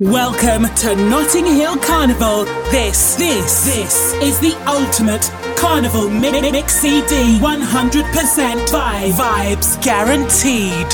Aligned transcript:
Welcome 0.00 0.72
to 0.76 0.94
Notting 0.94 1.44
Hill 1.44 1.76
Carnival. 1.78 2.44
This, 2.70 3.16
this, 3.16 3.64
this 3.64 4.12
is 4.22 4.38
the 4.38 4.54
ultimate 4.68 5.28
Carnival 5.58 6.08
Mix 6.08 6.76
CD. 6.76 7.40
100% 7.40 8.68
vibe, 8.68 9.10
vibes 9.14 9.82
guaranteed. 9.82 10.88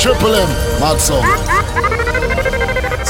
Triple 0.00 0.34
M, 0.34 0.48
mad 0.80 1.00
song. 1.00 1.57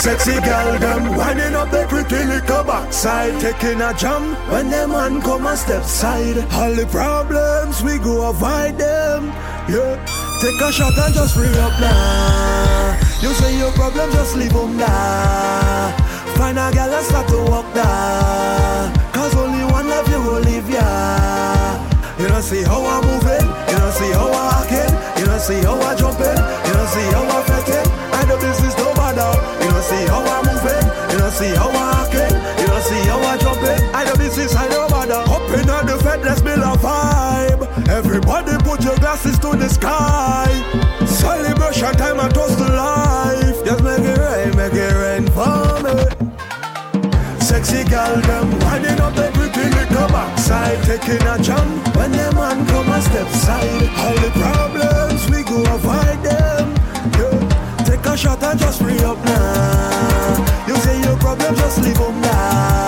Sexy 0.09 0.41
girl, 0.41 0.79
them 0.79 1.15
winding 1.19 1.55
up 1.55 1.71
their 1.71 1.87
pretty 1.87 2.25
little 2.25 2.65
backside, 2.65 3.39
taking 3.43 3.83
a 3.83 3.93
jump 3.93 4.39
when 4.49 4.71
them 4.71 4.93
man 4.93 5.21
come 5.21 5.47
a 5.47 5.55
step 5.55 5.85
side. 5.85 6.39
All 6.51 6.73
the 6.73 6.87
problems 6.87 7.83
we 7.83 7.99
go 7.99 8.31
avoid 8.31 8.79
them, 8.79 9.27
yeah. 9.69 10.01
Take 10.41 10.59
a 10.63 10.73
shot 10.73 10.97
and 10.97 11.13
just 11.13 11.37
free 11.37 11.53
up 11.61 11.79
now. 11.79 12.99
You 13.21 13.35
say 13.35 13.59
your 13.59 13.71
problem, 13.73 14.11
just 14.13 14.35
leave 14.35 14.51
them 14.51 14.79
there. 14.79 15.93
Find 16.41 16.57
a 16.57 16.73
girl 16.73 16.89
and 16.89 17.05
start 17.05 17.29
to 17.29 17.45
walk 17.45 17.69
there. 17.75 18.89
Cause 19.13 19.37
only 19.37 19.63
one 19.71 19.93
of 19.93 20.09
you 20.09 20.23
will 20.25 20.41
leave 20.41 20.71
ya. 20.71 20.89
You 22.19 22.29
don't 22.29 22.41
see 22.41 22.63
how 22.63 22.81
I'm 22.81 23.05
moving, 23.05 23.45
you 23.45 23.77
don't 23.77 23.93
see 23.93 24.11
how 24.17 24.33
I'm 24.33 24.57
acting, 24.57 25.21
you 25.21 25.27
don't 25.29 25.39
see 25.39 25.61
how 25.61 25.77
I'm 25.77 25.99
jumping, 25.99 26.39
you 26.65 26.73
don't 26.73 26.89
see 26.97 27.07
how 27.13 27.29
I'm 27.29 27.45
fetting. 27.45 27.93
I 28.17 28.25
know 28.25 28.41
business 28.41 28.75
no 28.79 28.95
matter 28.95 29.58
see 29.89 30.05
how 30.07 30.21
I'm 30.21 30.45
moving, 30.45 30.85
you 31.11 31.19
don't 31.19 31.33
see 31.33 31.53
how 31.57 31.71
I'm 31.73 31.97
acting, 31.97 32.33
you 32.61 32.67
don't 32.69 32.85
see 32.85 33.03
how 33.09 33.21
I'm 33.25 33.39
jumping. 33.41 33.81
I 33.97 34.05
know 34.05 34.17
this 34.21 34.37
is 34.37 34.55
I 34.55 34.69
know 34.69 34.87
bother. 34.89 35.25
Up 35.35 35.49
in 35.57 35.67
the 35.67 35.97
fed, 36.05 36.21
let's 36.23 36.43
build 36.43 36.61
a 36.61 36.77
vibe. 36.77 37.89
Everybody 37.89 38.53
put 38.69 38.85
your 38.85 38.97
glasses 38.97 39.39
to 39.39 39.57
the 39.57 39.69
sky. 39.69 40.49
Celebration 41.07 41.93
time 41.97 42.21
I 42.21 42.29
toast 42.29 42.59
to 42.59 42.69
life. 42.69 43.65
Just 43.65 43.83
make 43.83 44.05
it 44.05 44.19
rain, 44.19 44.51
make 44.61 44.77
it 44.77 44.95
rain 45.03 45.25
for 45.33 45.81
me. 45.85 45.97
Sexy 47.41 47.83
girl, 47.89 48.21
them 48.29 48.51
winding 48.61 49.01
up 49.01 49.15
their 49.15 49.33
pretty 49.33 49.65
little 49.73 50.09
backside, 50.13 50.85
taking 50.85 51.27
a 51.27 51.39
jump 51.41 51.97
when 51.97 52.13
them 52.13 52.35
man 52.35 52.67
come 52.67 52.93
a 52.93 53.01
step 53.01 53.29
side. 53.29 53.89
All 54.05 54.17
the 54.21 54.31
problems 54.37 55.21
we 55.31 55.43
go 55.45 55.59
avoid 55.75 56.23
them 56.23 56.48
shot 58.19 58.43
and 58.43 58.59
just 58.59 58.83
free 58.83 58.99
up 58.99 59.17
now. 59.25 60.65
You 60.67 60.75
say 60.79 61.01
your 61.03 61.17
problem, 61.19 61.55
just 61.55 61.79
leave 61.85 61.97
them 61.97 62.21
now. 62.21 62.88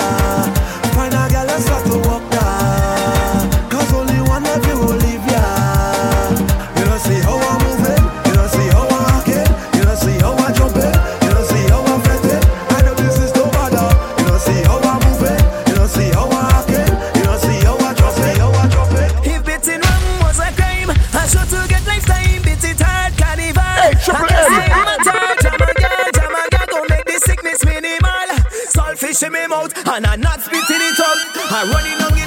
Fish 29.10 29.26
in 29.26 29.32
my 29.32 29.46
mouth 29.46 29.72
and 29.88 30.06
I'm 30.06 30.20
not 30.20 30.40
spitting 30.40 30.62
it 30.70 31.00
out. 31.00 31.18
I'm 31.50 31.70
running 31.70 32.00
on 32.02 32.19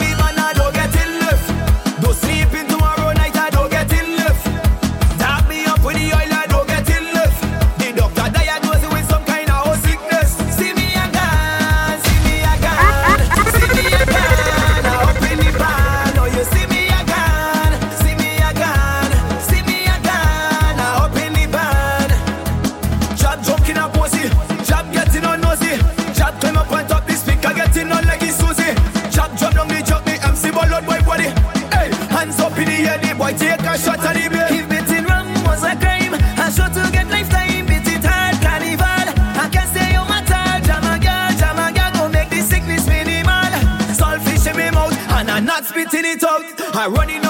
give 46.19 46.21
me 46.21 46.53
I 46.73 46.87
running 46.87 47.23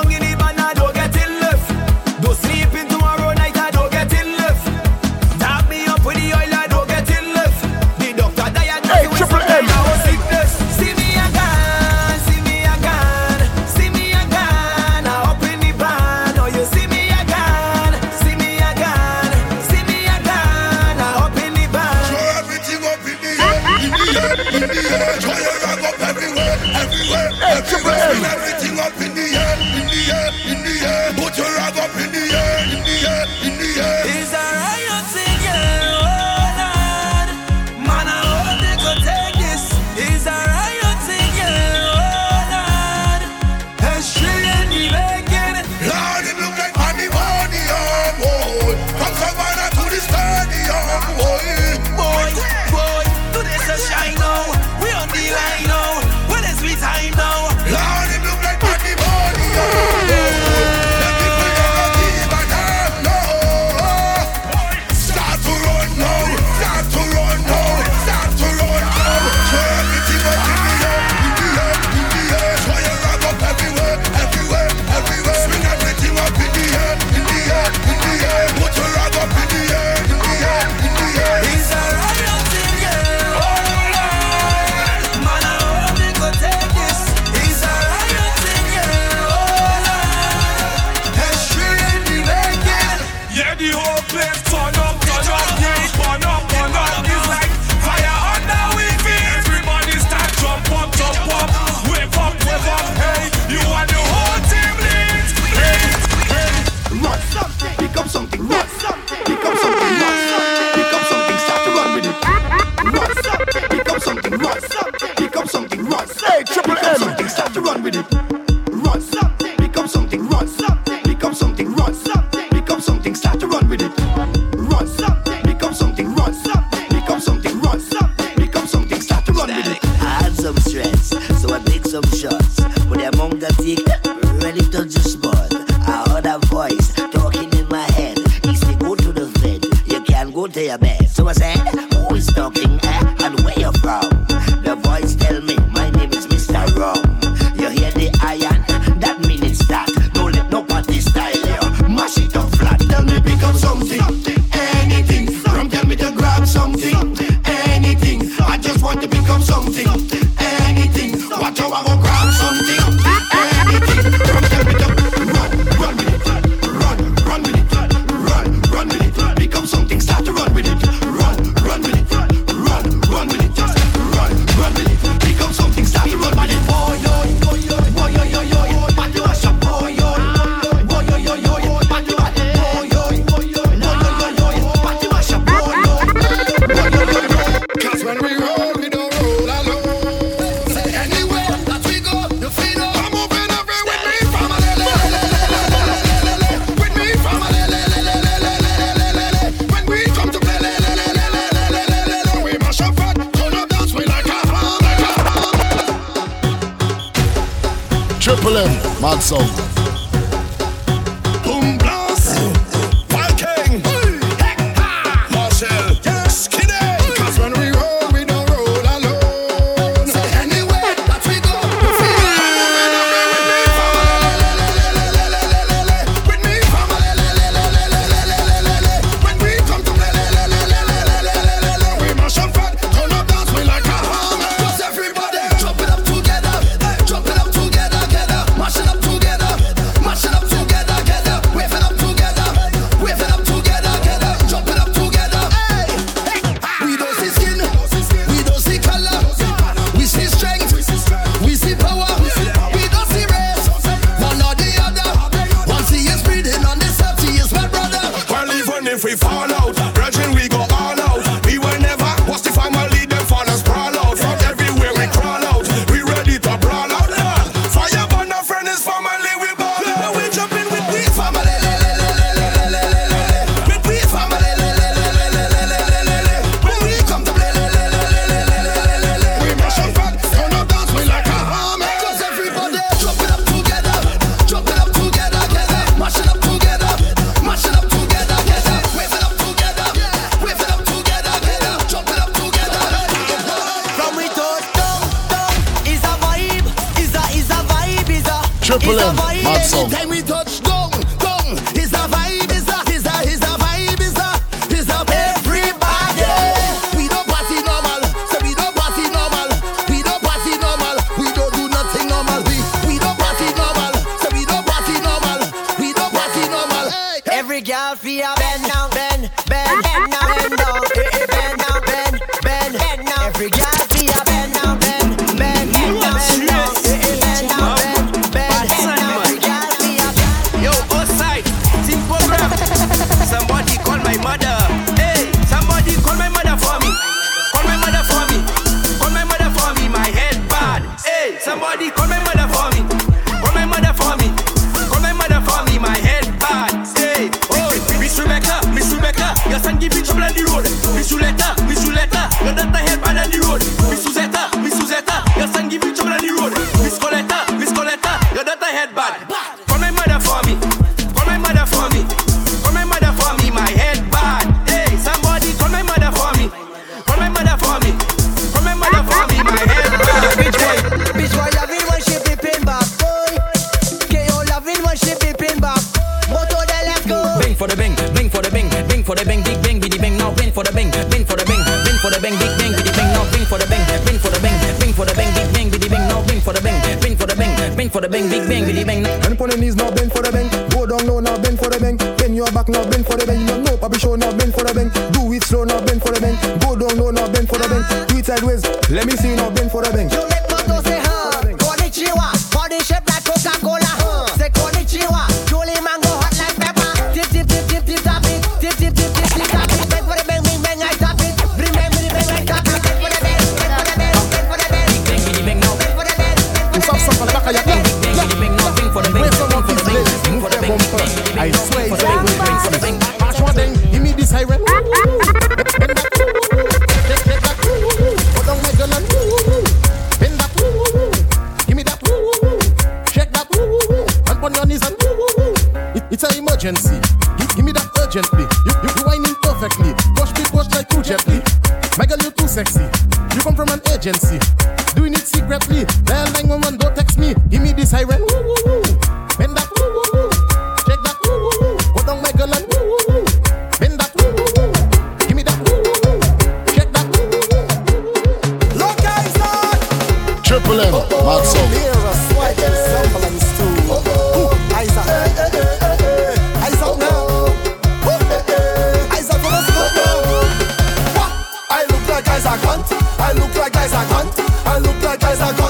man. 474.24 474.34
I 474.66 474.80
look 474.80 475.04
like 475.04 475.24
Isaac. 475.24 475.63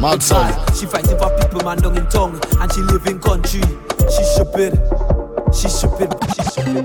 Mad. 0.00 0.22
She 0.74 0.86
fighting 0.86 1.18
for 1.18 1.28
people, 1.38 1.60
man, 1.62 1.76
down 1.76 1.94
in 1.94 2.06
tongue. 2.06 2.40
And 2.58 2.72
she 2.72 2.80
live 2.80 3.06
in 3.06 3.20
country. 3.20 3.60
She 4.08 4.24
stupid. 4.24 4.80
She 5.52 5.68
stupid. 5.68 6.14
She 6.34 6.42
stupid. 6.42 6.84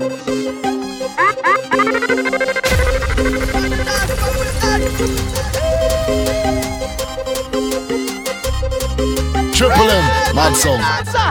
Triple 9.54 9.90
M, 9.90 10.36
mad 10.36 10.54
song. 10.54 11.25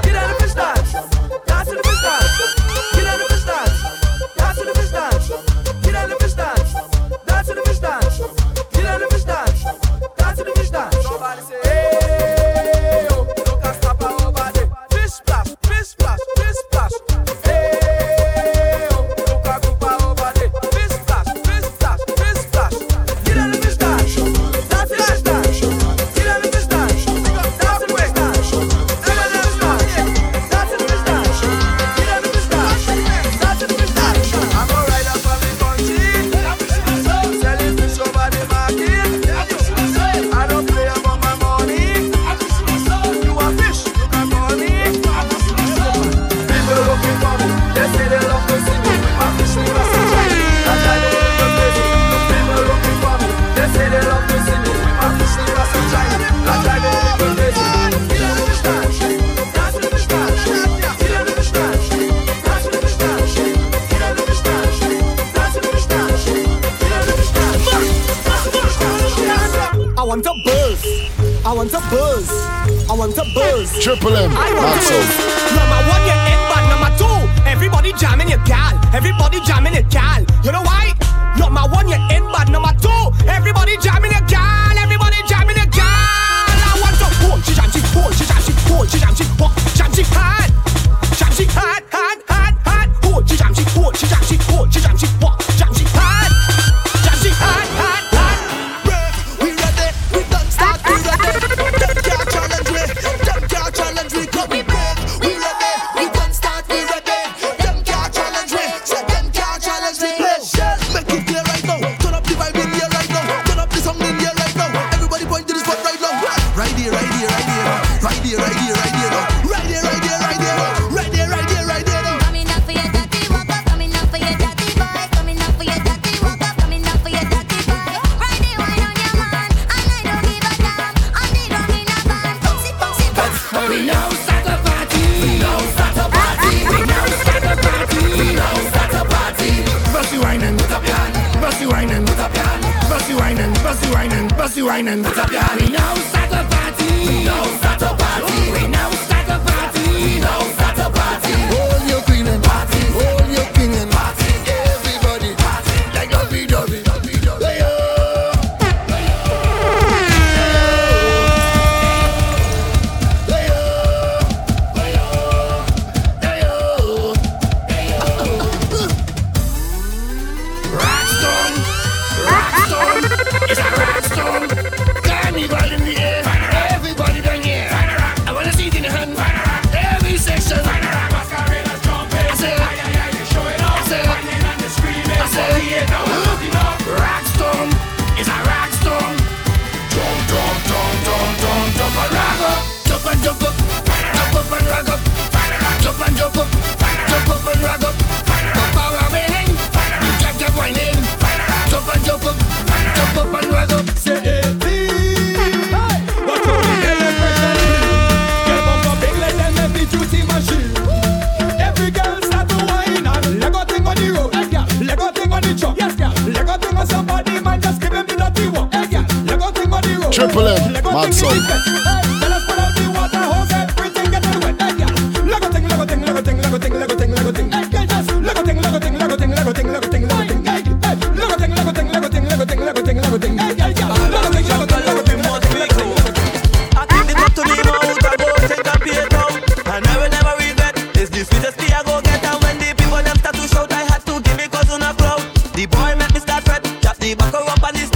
back 247.17 247.34
her 247.34 247.49
up 247.49 247.63
on 247.63 247.73
this. 247.73 247.94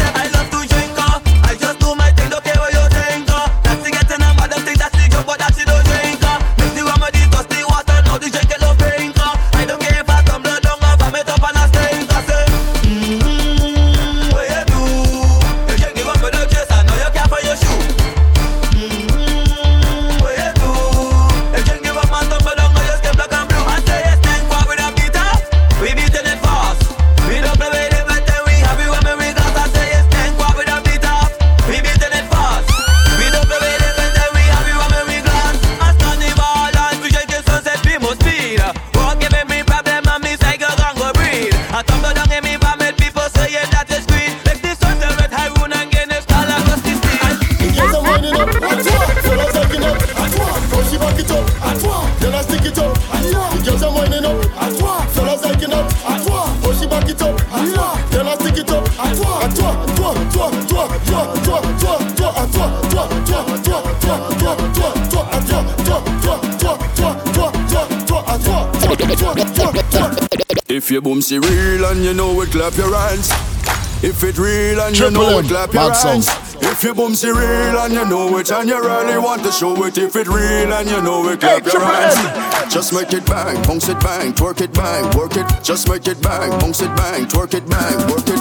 real 74.79 74.87
and 74.87 74.95
Triple 74.95 75.23
you 75.23 75.29
know 75.29 75.39
M. 75.39 75.45
it, 75.45 75.47
clap 75.49 75.73
your 75.73 75.93
hands. 75.93 76.27
If 76.61 76.83
your 76.83 76.95
boom's 76.95 77.23
real 77.23 77.35
and 77.35 77.93
you 77.93 78.05
know 78.05 78.37
it, 78.37 78.51
and 78.51 78.69
you 78.69 78.79
really 78.79 79.17
want 79.17 79.43
to 79.43 79.51
show 79.51 79.83
it, 79.85 79.97
if 79.97 80.15
it 80.15 80.27
real 80.27 80.73
and 80.73 80.89
you 80.89 81.01
know 81.01 81.27
it, 81.29 81.39
clap 81.39 81.63
hey, 81.63 81.71
your 81.71 81.81
hands. 81.81 82.73
Just 82.73 82.93
make 82.93 83.11
it 83.13 83.25
bang, 83.25 83.61
bounce 83.63 83.89
it 83.89 83.99
bang, 83.99 84.33
twerk 84.33 84.61
it 84.61 84.73
bang, 84.73 85.17
work 85.17 85.35
it. 85.35 85.45
Just 85.63 85.89
make 85.89 86.07
it 86.07 86.21
bang, 86.21 86.51
bounce 86.59 86.81
it 86.81 86.95
bang, 86.95 87.25
twerk 87.25 87.53
it 87.53 87.67
bang, 87.69 87.97
work 88.07 88.27
it. 88.27 88.39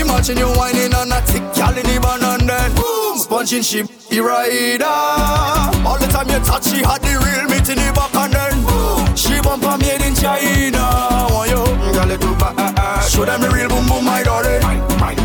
Imagine 0.00 0.38
you 0.38 0.48
whining 0.54 0.94
on 0.94 1.12
a 1.12 1.20
tick, 1.26 1.42
y'all 1.56 1.76
in 1.76 1.84
the 1.84 2.36
and 2.38 2.48
then 2.48 2.74
boom, 2.74 3.18
sponging 3.18 3.62
she 3.62 3.82
be 4.08 4.20
rider. 4.20 4.84
All 4.86 5.98
the 5.98 6.06
time 6.06 6.28
you 6.28 6.38
touch, 6.44 6.64
she 6.64 6.82
had 6.82 7.00
the 7.02 7.16
real 7.18 7.48
meat 7.48 7.68
in 7.68 7.76
the 7.76 7.92
back 7.94 8.14
and 8.14 8.32
then 8.32 8.64
boom, 8.64 9.16
she 9.16 9.40
bump 9.40 9.64
a 9.64 9.78
made 9.78 10.02
in 10.02 10.14
China. 10.14 11.28
Want 11.30 11.50
you, 11.50 11.92
girl, 11.92 12.10
it 12.10 12.20
too 12.20 12.34
bad. 12.36 13.08
Show 13.08 13.24
them 13.24 13.40
the 13.40 13.50
real 13.50 13.68
boom 13.68 13.86
boom, 13.88 14.04
my 14.04 14.22
daughter. 14.22 15.19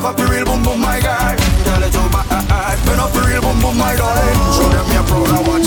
Turn 0.00 0.08
up 0.08 0.18
a 0.18 0.32
real 0.32 0.44
boom 0.46 0.62
boom, 0.62 0.80
my 0.80 0.98
guy. 0.98 1.36
Tell 1.36 1.82
it 1.82 1.92
to 1.92 2.00
my 2.08 2.24
eye. 2.30 2.74
Turn 2.86 2.98
up 2.98 3.14
a 3.14 3.20
real 3.20 3.42
boom 3.42 3.60
boom, 3.60 3.76
my 3.76 3.94
darling. 3.94 4.40
Show 4.56 4.70
them 4.72 4.86
you're 4.94 5.04
proud 5.04 5.59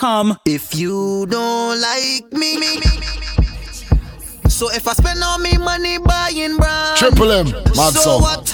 come. 0.00 0.34
If 0.46 0.74
you 0.74 1.26
don't 1.26 1.78
like 1.78 2.32
me, 2.32 2.56
me, 2.58 2.80
me. 2.80 2.86
So 4.48 4.70
if 4.72 4.88
I 4.88 4.94
spend 4.94 5.22
all 5.22 5.38
my 5.38 5.58
money 5.58 5.98
buying 5.98 6.56
brands, 6.56 6.98
triple 6.98 7.30
M, 7.30 7.50
mad 7.76 7.92
so 7.92 8.00
song. 8.00 8.22
what? 8.22 8.46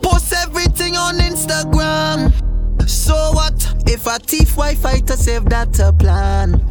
Post 0.00 0.32
everything 0.32 0.96
on 0.96 1.18
Instagram. 1.18 2.30
So 2.88 3.14
what? 3.32 3.58
If 3.88 4.06
I 4.06 4.18
thief 4.18 4.50
Wi-Fi 4.50 5.00
to 5.00 5.16
save 5.16 5.46
that 5.46 5.76
a 5.80 5.92
plan. 5.92 6.62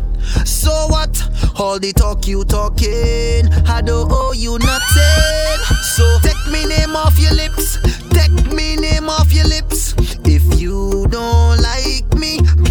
So 0.45 0.71
what? 0.87 1.13
All 1.59 1.77
the 1.77 1.91
talk 1.91 2.25
you 2.25 2.45
talking, 2.45 3.51
I 3.67 3.81
don't 3.81 4.09
owe 4.09 4.31
you 4.31 4.57
nothing. 4.59 5.57
So 5.95 6.05
take 6.23 6.47
me 6.53 6.65
name 6.65 6.95
off 6.95 7.19
your 7.19 7.33
lips, 7.33 7.79
take 8.11 8.53
me 8.53 8.77
name 8.77 9.09
off 9.09 9.33
your 9.33 9.45
lips. 9.45 9.93
If 10.23 10.59
you 10.59 11.05
don't 11.09 11.61
like 11.61 11.84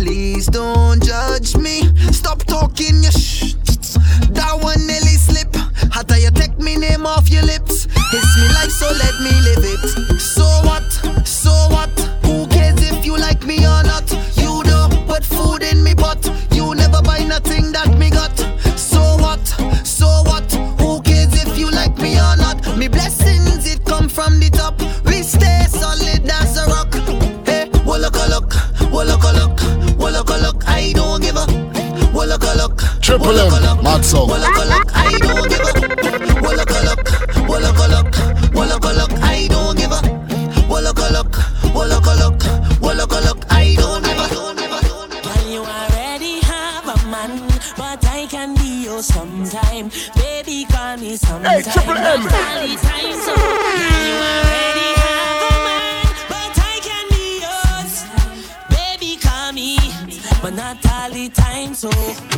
Please 0.04 0.48
don't 0.48 1.02
judge 1.02 1.56
me. 1.56 1.80
Stop 2.12 2.40
talking 2.40 3.02
your 3.02 3.10
shh. 3.10 3.54
That 4.36 4.58
one 4.60 4.86
nearly 4.86 5.16
slip. 5.16 5.56
How 5.90 6.02
dare 6.02 6.18
you 6.18 6.30
take 6.30 6.58
me 6.58 6.76
name 6.76 7.06
off 7.06 7.30
your 7.30 7.42
lips? 7.42 7.86
It's 8.12 8.36
me 8.36 8.48
life, 8.52 8.70
so 8.70 8.86
let 9.00 9.18
me 9.24 9.32
live 9.40 9.64
it. 9.64 10.20
So 10.20 10.44
what? 10.68 11.03
Triple 33.14 33.38
M, 33.38 33.82
mad 33.84 34.04
song. 34.04 34.28
Sometime. 49.02 49.90
Baby, 50.14 50.64
call 50.64 50.96
me 50.96 51.16
sometime. 51.16 51.60
Hey, 51.60 51.62
Triple 51.62 51.94
M. 51.94 52.22
Time, 52.22 52.78
so 52.78 53.34
you 53.34 54.14
already 54.32 54.88
have 54.96 55.40
a 55.44 55.54
man? 55.66 56.06
But 56.30 56.56
I 56.56 56.80
can 56.80 57.06
be 57.10 57.24
yours. 57.44 57.92
Baby, 58.70 59.18
call 59.20 59.52
me. 59.52 59.76
But 60.40 60.54
not 60.54 60.78
all 60.86 61.10
the 61.10 61.28
time, 61.28 61.74
so. 61.74 62.33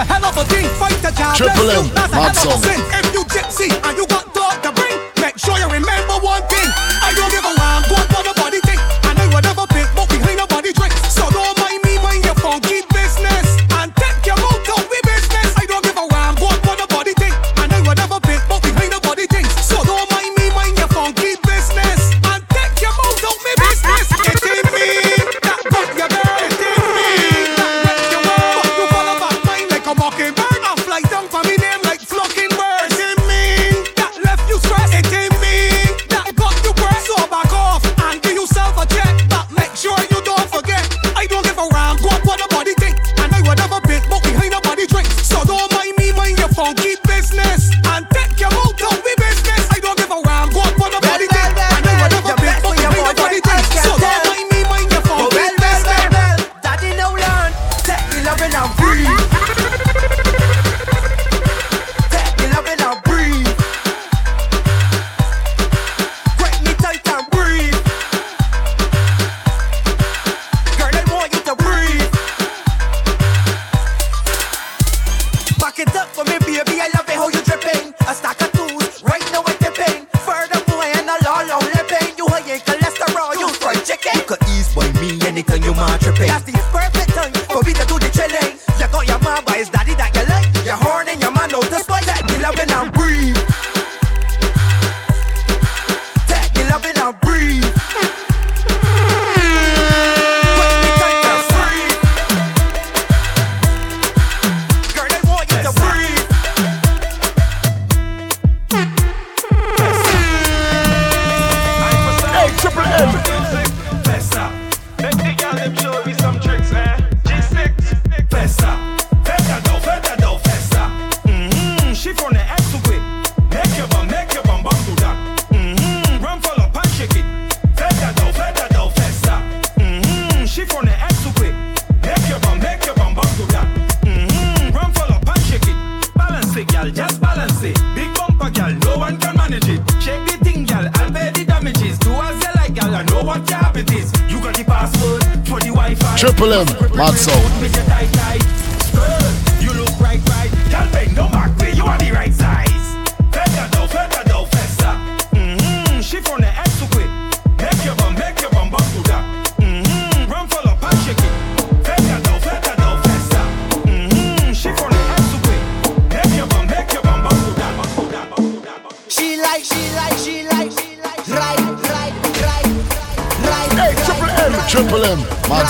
a 0.00 0.04
hell 0.04 0.24
of 0.24 0.36
a 0.36 0.44
thing. 0.44 0.66
Fight 0.80 0.96
the 1.02 1.12
job. 1.12 1.36
Triple 1.36 1.70
M. 1.70 1.90
That's 1.94 2.12
a 2.12 2.16
hell 2.16 2.56
of 2.56 2.64
a 2.64 2.66
sin. 2.66 2.80
If 2.98 3.12
you 3.12 3.22
gypsy 3.24 3.68
and 3.84 3.96
you 3.96 4.06
got 4.06 4.32
dog 4.34 4.62
to 4.62 4.72
bring, 4.72 4.96
make 5.20 5.38
sure 5.38 5.58
you 5.58 5.68
remember. 5.68 6.09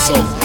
So. 0.01 0.40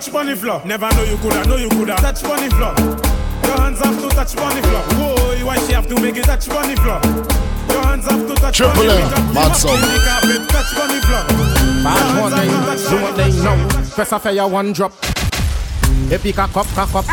touch 0.00 0.12
money 0.14 0.34
floor. 0.34 0.62
Never 0.64 0.88
know 0.94 1.04
you 1.04 1.16
coulda, 1.18 1.44
know 1.44 1.56
you 1.56 1.68
coulda 1.68 1.94
touch 1.96 2.22
money 2.22 2.48
floor. 2.48 2.74
Your 3.44 3.60
hands 3.60 3.80
have 3.80 4.00
to 4.00 4.08
touch 4.08 4.34
money 4.34 4.62
floor. 4.62 4.82
Whoa, 4.96 5.44
why 5.44 5.58
she 5.66 5.72
have 5.72 5.86
to 5.88 6.00
make 6.00 6.16
it 6.16 6.24
touch 6.24 6.48
money 6.48 6.74
floor? 6.76 7.00
Your 7.68 7.84
hands 7.84 8.06
have 8.06 8.26
to 8.26 8.34
touch 8.34 8.56
Triple 8.56 8.86
money 8.86 9.02
floor. 9.02 9.34
Mad 9.34 9.52
song. 9.52 9.76
Touch 10.48 10.72
money 10.78 11.00
floor. 11.04 11.24
Bad 11.84 12.20
one 12.20 12.32
do 12.32 12.96
eh? 12.96 13.02
what 13.02 13.16
they 13.16 13.30
know. 13.44 13.68
Press 13.94 14.12
a 14.12 14.18
fire 14.18 14.48
one 14.48 14.72
drop. 14.72 14.92
Epic 16.10 16.38
a 16.38 16.48
cup, 16.48 16.66
cock 16.68 16.88
cup. 16.88 17.04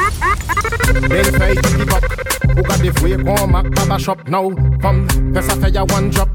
Then 1.09 1.25
say 1.25 1.55
keep 1.55 1.91
up. 1.91 2.03
Who 2.55 2.63
got 2.63 2.79
the 2.79 2.93
free 2.99 3.13
home 3.13 3.55
at 3.55 3.69
Baba 3.71 3.99
shop 3.99 4.27
now? 4.29 4.49
Come, 4.81 5.07
press 5.33 5.51
a 5.51 5.59
fire 5.59 5.85
one 5.85 6.09
drop. 6.09 6.29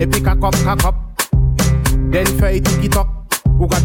Epic 0.00 0.26
a 0.26 0.34
cup, 0.34 0.54
cock 0.64 0.78
cup. 0.80 0.96
Then 2.10 2.26
say 2.26 2.58
to 2.58 2.80
it 2.82 2.96
up 2.96 3.07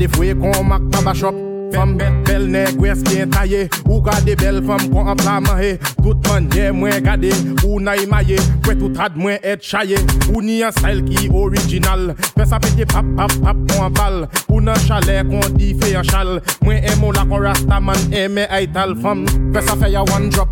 gade 0.03 0.15
fwe 0.15 0.33
kon 0.35 0.67
mak 0.67 0.81
pa 0.91 1.01
bachop 1.01 1.35
Fem 1.73 1.95
bet 1.97 2.13
bel 2.27 2.43
neg 2.51 2.75
wes 2.77 2.99
gen 3.07 3.31
taye. 3.31 3.67
Ou 3.87 4.01
gade 4.01 4.35
bel 4.37 4.59
fem 4.61 4.91
kon 4.91 5.07
ap 5.09 5.21
la 5.25 5.39
mahe. 5.41 5.77
Tout 6.03 6.17
manye 6.27 6.71
mwen 6.71 7.03
gade 7.03 7.31
Ou 7.63 7.79
na 7.79 7.95
imaye 7.97 8.37
Pwet 8.61 8.81
ou 8.83 8.91
trad 8.93 9.15
mwen 9.17 9.39
et 9.41 9.63
chaye. 9.63 9.97
Ou 10.33 10.41
ni 10.41 10.61
an 10.61 10.71
style 10.75 11.01
ki 11.07 11.29
original. 11.33 12.13
Pes 12.35 12.51
apete 12.53 12.85
pap 12.91 13.07
pap 13.17 13.33
pap 13.41 13.63
kon 13.71 13.95
bal. 13.95 14.19
Ou 14.49 14.59
nan 14.61 14.77
chalet 14.85 15.23
kon 15.31 15.55
di 15.57 15.71
fe 15.79 15.95
an 15.97 16.05
chal. 16.05 16.35
Mwen 16.61 16.83
emo 16.91 17.13
la 17.15 17.25
kon 17.25 17.41
rasta 17.47 17.79
man 17.79 18.13
eme 18.13 18.45
aital 18.51 18.93
fem 19.01 19.25
Pes 19.55 19.71
afe 19.71 19.89
ya 19.93 20.03
one 20.11 20.29
drop. 20.29 20.49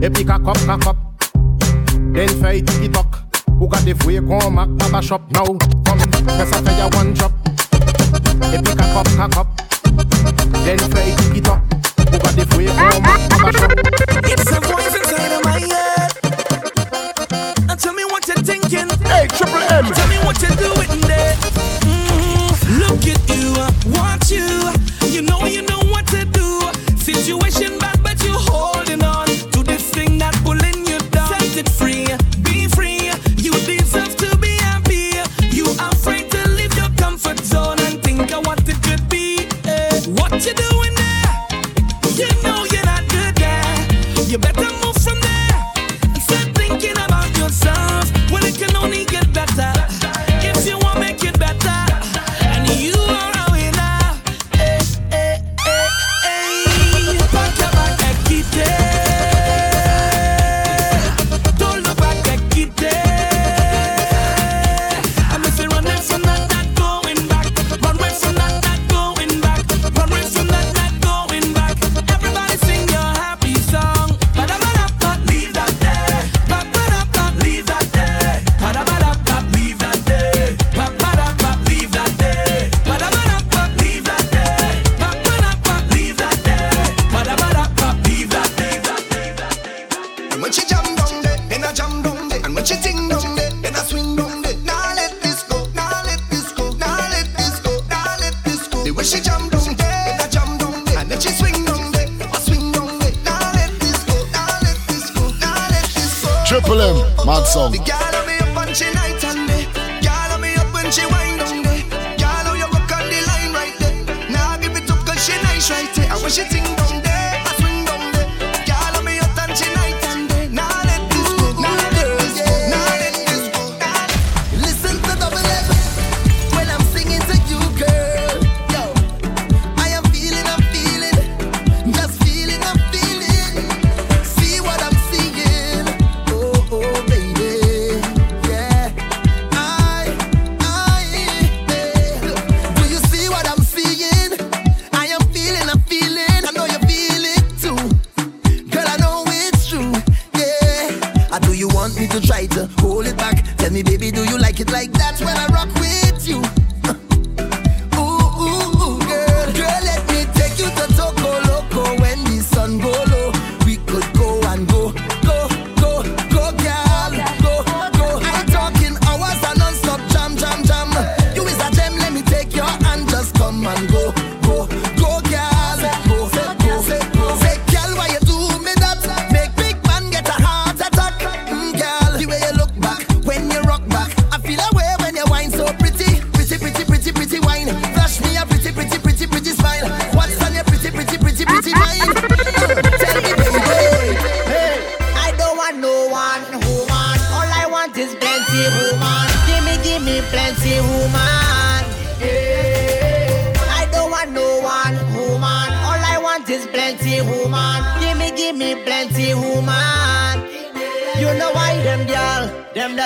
Epi 0.00 0.24
kakop 0.24 0.62
kakop 0.68 0.96
Den 2.14 2.32
fey 2.40 2.62
tiki 2.62 2.88
tok. 2.94 3.20
Ou 3.58 3.68
gade 3.68 3.98
fwe 4.04 4.22
kon 4.30 4.54
mak 4.56 4.72
pa 4.78 4.94
bachop 4.94 5.28
Now 5.34 5.52
fem 5.84 6.08
Pes 6.32 6.56
afe 6.56 6.78
ya 6.78 6.88
one 6.96 7.12
drop 7.12 7.47
up, 8.98 9.06
cock 9.16 9.36
up. 9.36 9.46
Then 10.64 10.78
play 10.90 11.14
it 11.38 11.48
up. 11.48 11.62
Over 12.10 12.32
the 12.34 12.44
way 12.56 12.66
from 12.66 13.02
Mama 13.30 13.52
Shop. 13.52 13.70
It's 14.24 14.50
a 14.50 14.60
voice 14.60 14.94
inside 14.98 15.32
of 15.38 15.44
my 15.44 15.60
head. 15.60 16.10
And 17.70 17.78
tell 17.78 17.94
me 17.94 18.04
what 18.06 18.26
you're 18.26 18.42
thinking. 18.42 18.88
Hey, 19.06 19.28
Triple 19.28 19.62
M. 19.70 19.84
Tell 19.94 20.08
me 20.08 20.18
what 20.26 20.42
you're 20.42 20.56
doing. 20.56 20.87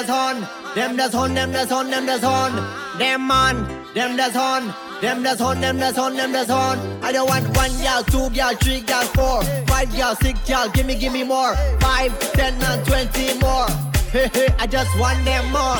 that's 0.06 0.10
on, 0.10 0.74
them 0.74 0.96
that's 0.96 1.14
on, 1.14 1.34
them 1.34 1.52
that's 1.52 1.70
on, 1.70 1.90
them 1.90 2.06
that's 2.06 2.24
on, 2.24 2.98
them 2.98 3.30
on, 3.30 3.64
them 3.94 4.16
that's 4.16 4.36
on, 4.36 4.74
them 5.00 5.22
that's 5.22 5.40
on, 5.40 5.60
them 5.60 5.78
that's 5.78 5.98
on, 5.98 6.16
them 6.16 6.32
that's 6.32 6.50
on. 6.50 6.78
I 7.02 7.12
don't 7.12 7.28
want 7.28 7.56
one 7.56 7.70
girl, 7.82 8.02
two 8.02 8.34
y'all, 8.34 8.54
three 8.56 8.78
y'all, 8.88 9.04
four, 9.14 9.42
five 9.66 9.94
y'all, 9.94 10.16
six 10.16 10.48
y'all, 10.48 10.68
gimme, 10.70 10.96
gimme 10.96 11.22
more, 11.22 11.54
five, 11.80 12.18
ten, 12.32 12.54
and 12.62 12.86
twenty 12.86 13.38
more. 13.38 13.68
Hey, 14.10 14.28
hey, 14.34 14.48
I 14.58 14.66
just 14.66 14.90
want 14.98 15.24
them 15.24 15.44
more. 15.52 15.78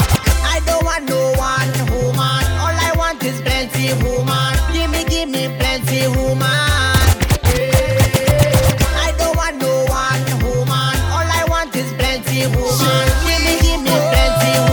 I 0.54 0.60
don't 0.66 0.84
want 0.84 1.08
no 1.08 1.32
one 1.36 1.90
woman, 1.90 2.44
all 2.62 2.78
I 2.78 2.92
want 2.96 3.22
is 3.24 3.40
plenty 3.40 3.92
woman. 4.04 4.54
Gimme, 4.72 5.04
gimme 5.04 5.58
plenty 5.58 6.06
woman. 6.16 7.01
is 11.82 11.92
plenty 11.94 12.46
woman. 12.46 13.06
Give 13.26 13.40
me, 13.44 13.54
give 13.60 13.80
me 13.82 13.90
plenty 13.90 14.58
woman. 14.60 14.71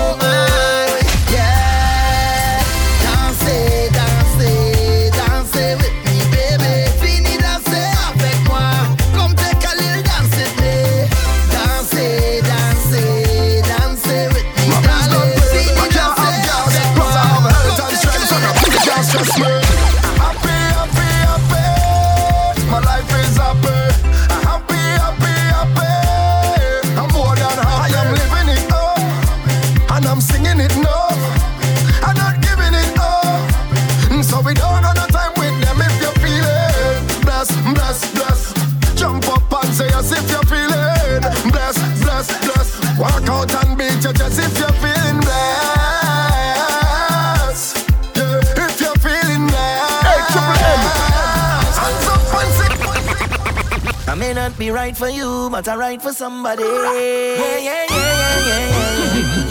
right 54.80 54.95
for 54.95 55.09
you, 55.09 55.49
but 55.51 55.67
I 55.67 55.75
right 55.75 56.01
for 56.01 56.13
somebody. 56.13 56.63
Yeah, 56.63 57.57
yeah, 57.67 57.86
yeah, 57.89 58.11
yeah, 58.21 58.49
yeah, 58.49 58.67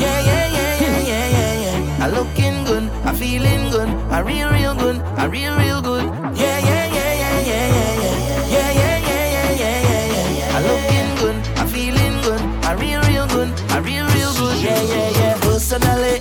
yeah, 0.00 0.20
yeah, 0.30 0.46
yeah, 0.56 0.74
yeah, 0.80 1.00
yeah, 1.10 1.26
yeah, 1.36 1.64
yeah. 1.64 2.04
I 2.04 2.08
looking 2.08 2.64
good, 2.64 2.84
I 3.04 3.12
feeling 3.12 3.68
good, 3.70 3.90
I 4.10 4.20
real, 4.20 4.48
real 4.50 4.74
good, 4.74 4.96
I 5.22 5.24
real, 5.26 5.54
real 5.58 5.82
good. 5.82 6.04
Yeah, 6.42 6.58
yeah, 6.68 6.86
yeah, 6.96 7.12
yeah, 7.22 7.48
yeah, 7.50 7.66
yeah, 7.76 7.98
yeah, 8.54 8.70
yeah, 8.80 8.96
yeah, 9.10 9.24
yeah, 9.32 9.80
yeah, 9.82 10.04
yeah, 10.14 10.38
yeah. 10.38 10.56
I 10.56 10.60
looking 10.68 11.10
good, 11.20 11.36
I 11.60 11.64
feeling 11.74 12.16
good, 12.26 12.40
I 12.64 12.72
real, 12.82 13.02
real 13.10 13.26
good, 13.36 13.50
I 13.76 13.78
real, 13.88 14.06
real 14.16 14.32
good. 14.40 14.56
Yeah, 14.64 14.80
yeah, 14.80 15.10
yeah. 15.20 15.34
Personally, 15.42 16.14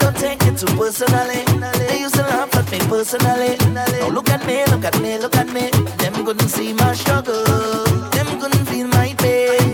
don't 0.00 0.16
take 0.16 0.42
it 0.48 0.56
too 0.56 0.72
personally. 0.80 1.44
They 1.88 2.00
used 2.00 2.19
me 2.70 2.78
personally. 2.88 3.56
Now 3.72 4.08
look 4.08 4.28
at 4.30 4.46
me, 4.46 4.64
look 4.66 4.84
at 4.84 5.00
me, 5.00 5.18
look 5.18 5.36
at 5.36 5.48
me. 5.52 5.70
Them 5.98 6.24
couldn't 6.24 6.48
see 6.48 6.72
my 6.72 6.92
struggle. 6.94 7.44
Them 8.14 8.40
couldn't 8.40 8.66
feel 8.66 8.86
my 8.88 9.14
pain. 9.18 9.72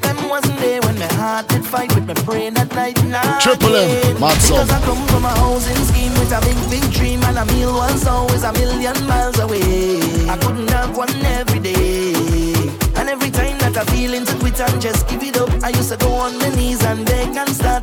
Them 0.00 0.28
wasn't 0.28 0.58
there 0.58 0.80
when 0.82 0.98
my 0.98 1.12
heart 1.14 1.48
did 1.48 1.64
fight 1.64 1.94
with 1.94 2.06
my 2.06 2.14
brain 2.24 2.56
at 2.56 2.72
night. 2.74 3.02
Nah, 3.04 3.38
Triple 3.40 3.74
M, 3.76 3.84
again. 3.84 4.20
mad 4.20 4.40
song. 4.40 4.66
Because 4.66 4.70
I 4.70 4.80
come 4.84 5.06
from 5.08 5.24
a 5.24 5.34
housing 5.42 5.82
scheme 5.84 6.12
with 6.12 6.32
a 6.32 6.40
big, 6.40 6.58
big 6.70 6.92
dream, 6.92 7.22
and 7.24 7.38
a 7.38 7.44
meal 7.52 7.72
was 7.74 8.06
always 8.06 8.42
a 8.44 8.52
million 8.52 8.96
miles 9.06 9.38
away. 9.38 10.28
I 10.28 10.36
couldn't 10.38 10.70
have 10.70 10.96
one 10.96 11.14
every 11.24 11.60
day. 11.60 12.14
And 12.96 13.08
every 13.08 13.30
time 13.30 13.58
that 13.58 13.76
I 13.76 13.84
feel 13.84 14.14
into 14.14 14.34
quit 14.38 14.60
and 14.60 14.80
just 14.80 15.06
give 15.08 15.22
it 15.22 15.36
up, 15.36 15.50
I 15.62 15.68
used 15.70 15.90
to 15.90 15.96
go 15.96 16.12
on 16.14 16.38
my 16.38 16.48
knees 16.56 16.82
and 16.84 17.04
beg 17.04 17.36
and 17.36 17.50
start 17.50 17.77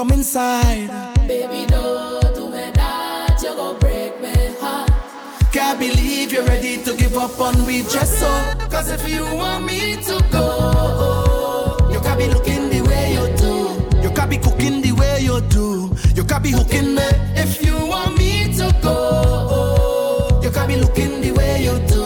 come 0.00 0.12
inside. 0.12 0.88
Baby, 1.28 1.66
don't 1.66 2.34
do 2.34 2.48
me 2.48 2.70
that. 2.72 3.38
You 3.42 3.54
gon' 3.54 3.78
break 3.80 4.18
me 4.22 4.32
heart. 4.58 4.90
Can't 5.52 5.78
believe 5.78 6.32
you're 6.32 6.46
ready 6.46 6.82
to 6.84 6.96
give 6.96 7.18
up 7.18 7.38
on 7.38 7.66
me 7.66 7.82
just 7.82 8.18
so. 8.18 8.30
Cause 8.70 8.88
if 8.90 9.06
you 9.06 9.22
want 9.36 9.66
me 9.66 9.96
to 10.08 10.16
go, 10.32 11.76
you 11.92 12.00
can't 12.00 12.18
be 12.18 12.28
looking 12.28 12.70
the 12.70 12.80
way 12.88 13.12
you 13.12 13.26
do. 13.44 13.54
You 14.00 14.10
can't 14.14 14.30
be 14.30 14.38
cooking 14.38 14.80
the 14.80 14.92
way 14.92 15.20
you 15.20 15.38
do. 15.56 15.92
You 16.14 16.24
can't 16.24 16.42
be 16.44 16.52
hooking 16.52 16.94
me. 16.94 17.08
If 17.44 17.62
you 17.62 17.76
want 17.92 18.16
me 18.16 18.54
to 18.56 18.74
go, 18.80 20.40
you 20.42 20.50
can't 20.50 20.68
be 20.68 20.76
looking 20.76 21.20
the 21.20 21.32
way 21.32 21.62
you 21.62 21.76
do. 21.92 22.02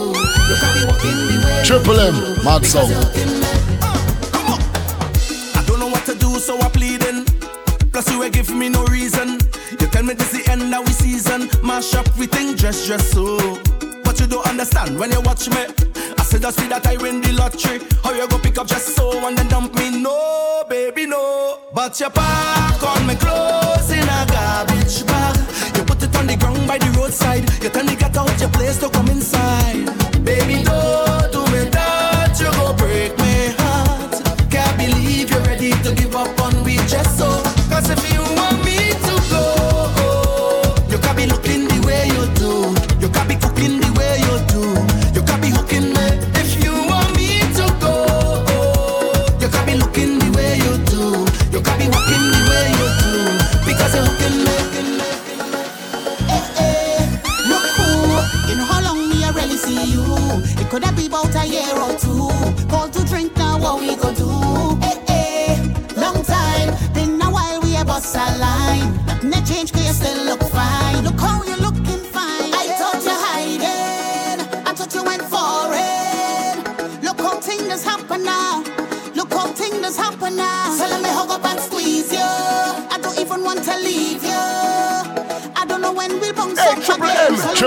You 0.51 0.57
can't 0.63 0.75
be 0.79 0.85
walking 0.91 1.21
the 1.31 1.37
way 1.45 1.59
you 1.59 1.63
do. 1.63 1.69
Triple 1.69 2.01
M, 2.01 2.45
mad 2.45 2.67
song. 2.67 3.44
Give 8.35 8.51
me 8.51 8.69
no 8.69 8.85
reason. 8.87 9.39
You 9.79 9.87
tell 9.87 10.03
me 10.03 10.15
this 10.15 10.33
the 10.33 10.51
end 10.51 10.75
of 10.75 10.85
we 10.85 10.93
season. 10.93 11.49
Mash 11.63 11.95
up, 11.95 12.07
we 12.19 12.27
think 12.27 12.59
dress, 12.59 12.87
dress 12.87 13.13
so. 13.13 13.39
But 14.03 14.19
you 14.21 14.27
don't 14.27 14.47
understand 14.47 14.99
when 14.99 15.13
you 15.13 15.21
watch 15.21 15.49
me. 15.49 15.63
I 16.19 16.23
said, 16.25 16.43
just 16.43 16.59
see 16.59 16.69
that 16.69 16.87
I 16.87 16.97
win 16.97 17.21
the 17.21 17.33
lottery. 17.33 17.81
How 18.03 18.13
you 18.13 18.27
go 18.29 18.39
pick 18.39 18.59
up 18.59 18.67
just 18.67 18.97
so 18.97 19.27
and 19.27 19.39
then 19.39 19.49
dump 19.49 19.75
me? 19.77 20.03
No, 20.03 20.65
baby, 20.69 21.07
no. 21.07 21.61
But 21.73 21.99
you 22.01 22.11
pack 22.11 22.83
on 22.83 23.07
me 23.07 23.15
clothes 23.15 23.91
in 23.91 24.03
a 24.03 24.27
garbage 24.27 25.07
bag. 25.07 25.37
You 25.77 25.85
put 25.85 26.03
it 26.03 26.15
on 26.17 26.27
the 26.27 26.37
ground 26.37 26.67
by 26.67 26.79
the 26.79 26.91
roadside. 26.99 27.49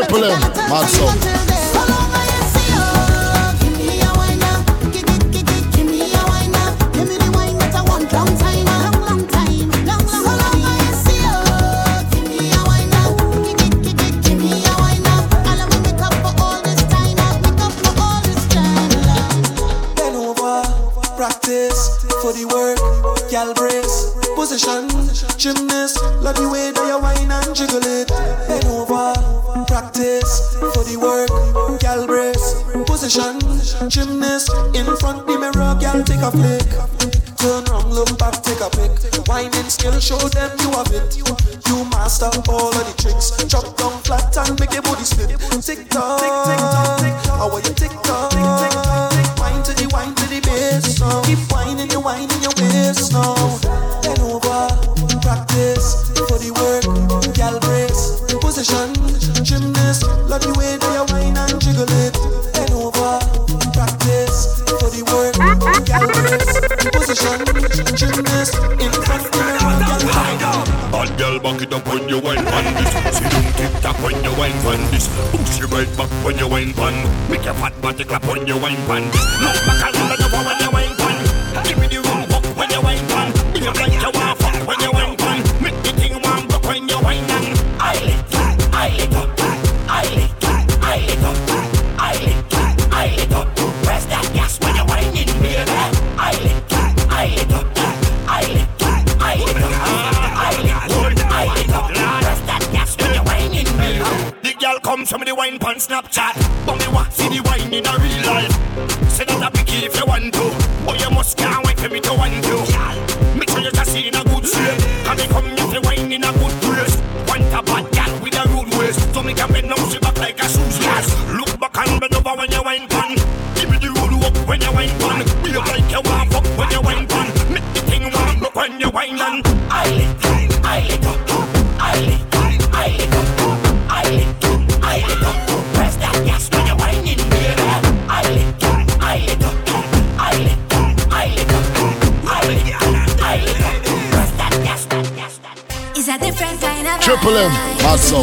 couple 0.07 0.21
them. 0.21 0.39
Mad 0.69 0.87
song. 0.89 1.56
clap 76.27 76.33
on 76.33 76.39
your 76.39 76.49
wine 76.49 76.73
pan. 76.73 77.29
Make 77.29 77.45
your 77.45 77.53
fat 77.55 77.81
body 77.81 78.03
clap 78.03 78.27
on 78.27 78.47
your 78.47 78.59
wine 78.59 78.75
pan. 78.87 79.03
No 79.41 79.53
my. 79.65 79.96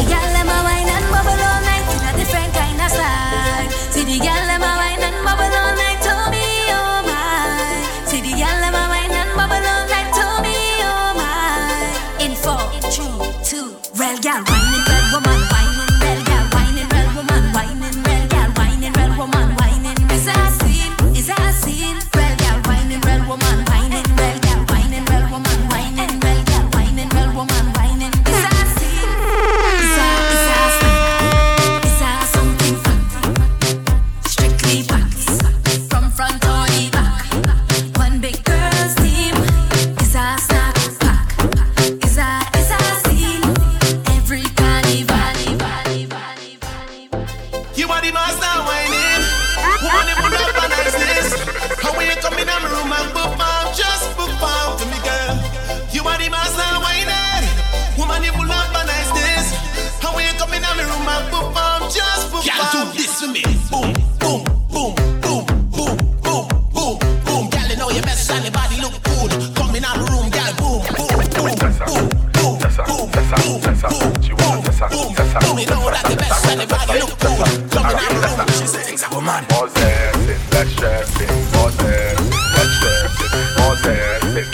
Go. 0.03 0.24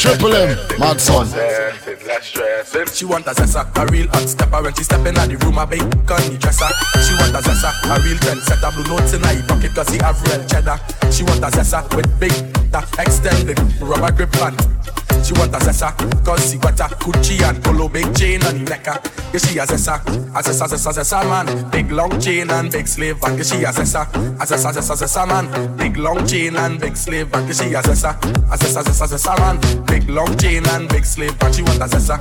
Triple 0.01 0.33
M, 0.33 0.57
mad 0.79 0.99
son. 0.99 1.27
She 1.27 3.05
want 3.05 3.27
a 3.27 3.37
zessa, 3.37 3.69
a 3.77 3.85
real 3.91 4.07
hot 4.07 4.27
stepper 4.27 4.63
when 4.63 4.73
she 4.73 4.83
stepping 4.83 5.15
at 5.15 5.29
the 5.29 5.37
room, 5.45 5.59
a 5.59 5.67
big 5.67 5.81
gunny 6.07 6.37
dresser. 6.37 6.65
She 7.05 7.13
want 7.21 7.37
a 7.37 7.41
zessa, 7.45 7.69
a 7.85 8.01
real 8.01 8.17
trend 8.17 8.41
setter, 8.41 8.71
blue 8.73 8.97
notes 8.97 9.13
in 9.13 9.21
her 9.21 9.43
pocket 9.47 9.75
cause 9.75 9.89
he 9.89 9.99
have 9.99 10.19
real 10.23 10.43
cheddar. 10.47 10.79
She 11.11 11.21
want 11.21 11.45
a 11.45 11.53
zessa 11.53 11.85
with 11.95 12.09
big, 12.19 12.33
that 12.71 12.89
extended 12.97 13.59
rubber 13.79 14.11
grip 14.11 14.31
pants. 14.31 14.65
She 15.23 15.33
want 15.33 15.53
a 15.53 15.59
sessa, 15.59 15.93
cause 16.25 16.51
she 16.51 16.57
got 16.57 16.79
a 16.79 16.83
Gucci 16.95 17.41
and 17.41 17.63
polo 17.63 17.87
big 17.87 18.13
chain 18.15 18.43
on 18.43 18.63
the 18.63 18.69
necker. 18.69 18.99
Yeah, 19.31 19.39
she 19.39 19.59
a 19.59 19.65
sessa, 19.65 20.01
a 20.35 20.41
sessa, 20.43 20.67
sessa, 20.67 20.91
sessa 20.91 21.23
man. 21.23 21.47
Big 21.69 21.91
long 21.91 22.19
chain 22.19 22.49
and 22.49 22.71
big 22.71 22.87
sleeve 22.87 23.19
back. 23.21 23.37
Yeah, 23.37 23.43
she 23.43 23.63
a 23.63 23.71
sessa, 23.71 24.07
a 24.39 24.45
sessa, 24.45 24.71
sessa, 24.73 24.95
sessa 24.95 25.25
man. 25.27 25.47
Big 25.77 25.97
long 25.97 26.25
chain 26.27 26.57
and 26.57 26.79
big 26.79 26.97
sleeve 26.97 27.29
back. 27.31 27.47
Yeah, 27.47 27.53
she 27.53 27.73
a 27.73 27.81
sessa, 27.81 28.17
a 28.51 28.57
sessa, 28.57 28.83
sessa, 28.83 29.07
sessa 29.07 29.35
man. 29.39 29.59
Big 29.85 30.09
long 30.09 30.35
chain 30.37 30.65
and 30.67 30.89
big 30.89 31.05
sleeve 31.05 31.37
back. 31.39 31.53
She 31.53 31.61
want 31.61 31.81
a 31.81 31.87
sessa. 31.87 32.17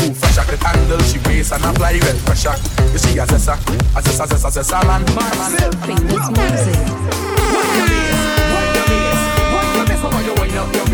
Who 0.00 0.12
fresh 0.14 0.38
I 0.38 0.44
could 0.44 0.62
handle 0.62 1.00
she 1.00 1.18
waist 1.26 1.52
and 1.52 1.64
apply 1.64 1.92
the 1.94 2.00
red 2.04 2.18
pressure. 2.24 2.56
Yeah, 2.92 2.98
she 2.98 3.18
a 3.18 3.26
sessa, 3.26 3.56
a 3.96 4.02
sessa, 4.02 4.26
sessa, 4.26 4.50
sessa 4.50 4.82
man. 4.86 5.04
Man, 5.14 5.50
Silky 5.56 5.94
music. 6.04 8.09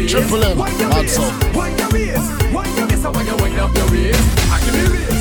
Triple 0.06 0.44
M, 0.44 0.56
that's 0.56 1.18
all. 1.18 1.32
Waist? 1.52 2.54
Wind 2.54 2.78
your 3.26 3.36
waist? 3.38 4.16
I 4.52 4.60
can. 4.60 5.15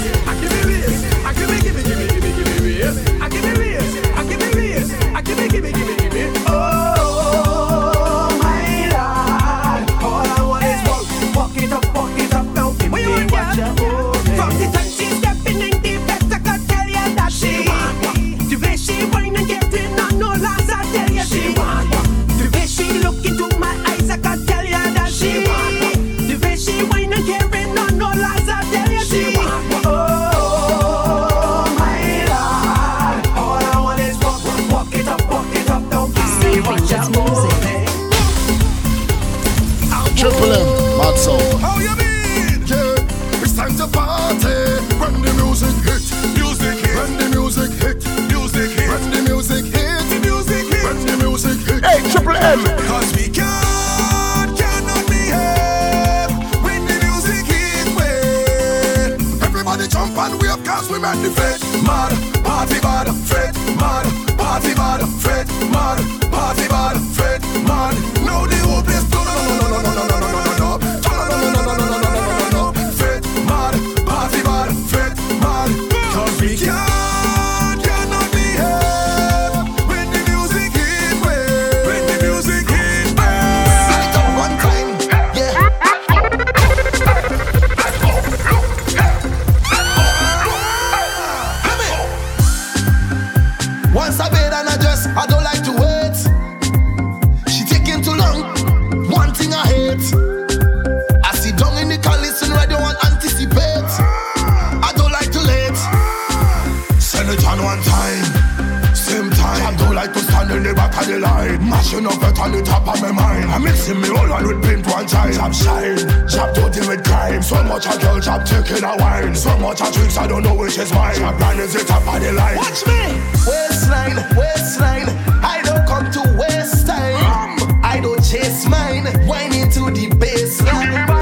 I'm 113.55 113.63
mixing 113.63 114.01
me 114.01 114.09
all 114.09 114.33
on 114.33 114.45
with 114.45 114.61
pimp 114.65 114.85
one 114.85 115.07
time. 115.07 115.31
Chop 115.31 115.53
shine, 115.53 115.97
chop 116.27 116.53
dirty 116.53 116.85
with 116.89 117.05
crime. 117.05 117.41
So 117.41 117.63
much 117.63 117.85
a 117.85 117.97
girl 117.97 118.19
chop 118.19 118.45
taking 118.45 118.83
a 118.83 118.97
wine. 118.97 119.33
So 119.33 119.57
much 119.59 119.79
a 119.79 119.89
drinks 119.93 120.17
I 120.17 120.27
don't 120.27 120.43
know 120.43 120.53
which 120.53 120.77
is 120.77 120.91
mine. 120.91 121.15
Chop 121.15 121.39
line 121.39 121.59
is 121.59 121.71
the 121.71 121.85
top 121.85 122.01
of 122.01 122.21
the 122.21 122.33
line. 122.33 122.57
Watch 122.57 122.85
me. 122.85 123.15
Waistline, 123.47 124.17
waistline. 124.35 125.07
I 125.41 125.61
don't 125.63 125.87
come 125.87 126.11
to 126.11 126.37
waste 126.37 126.85
time. 126.85 127.61
Um. 127.61 127.81
I 127.81 128.01
don't 128.01 128.21
chase 128.21 128.67
mine. 128.67 129.05
Wine 129.25 129.55
into 129.55 129.89
the 129.89 130.09
baseline. 130.09 131.14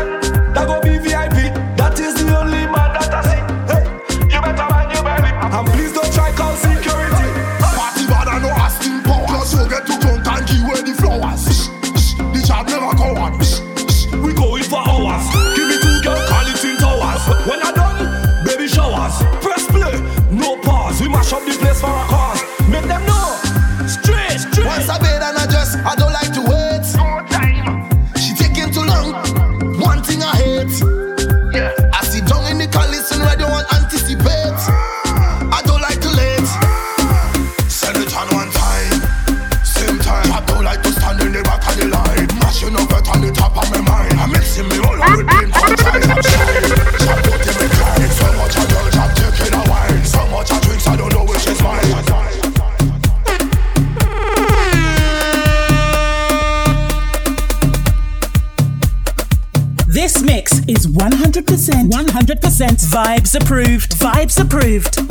presents 62.56 62.86
Vibes 62.86 63.34
Approved. 63.36 63.98
Vibes 63.98 64.40
Approved. 64.40 65.03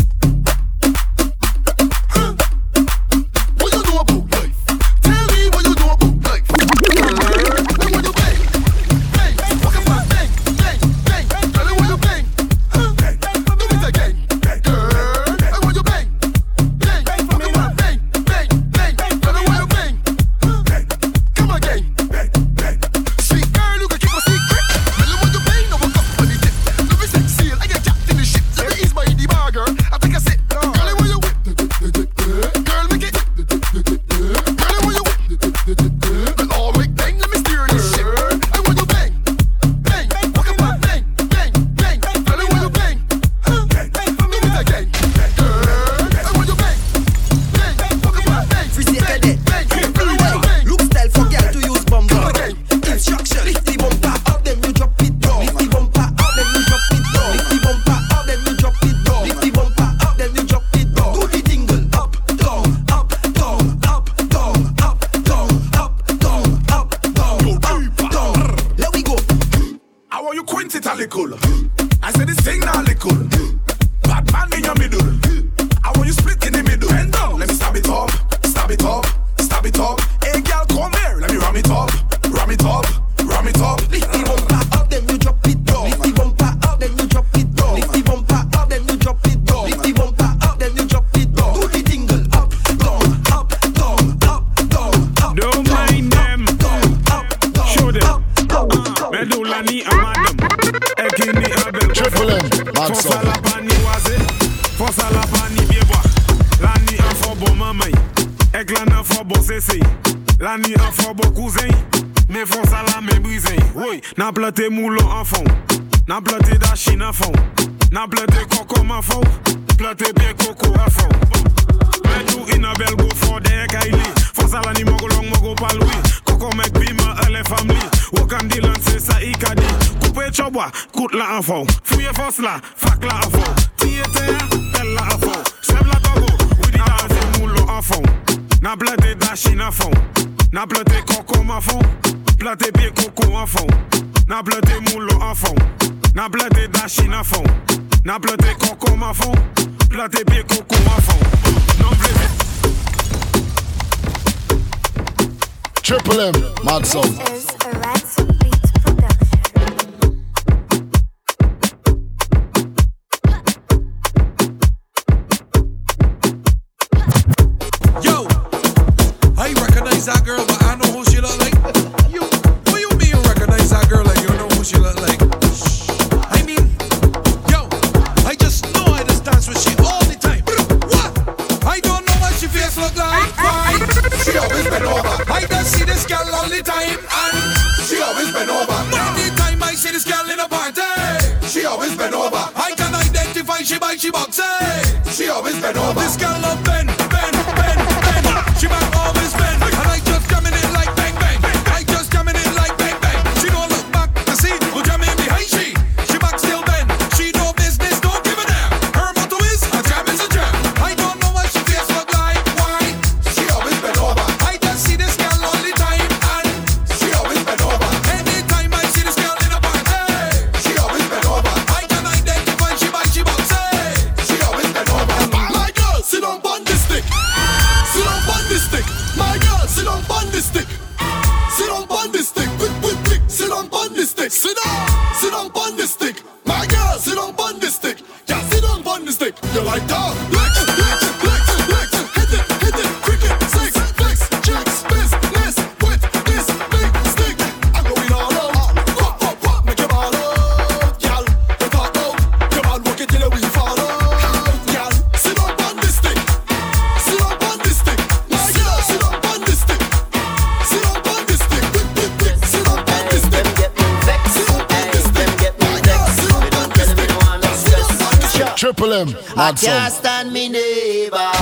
add 269.52 269.58
some. 269.58 269.70
Can't 269.70 269.92
stand 269.92 270.32
me 270.32 270.48
neighbor. 270.48 271.32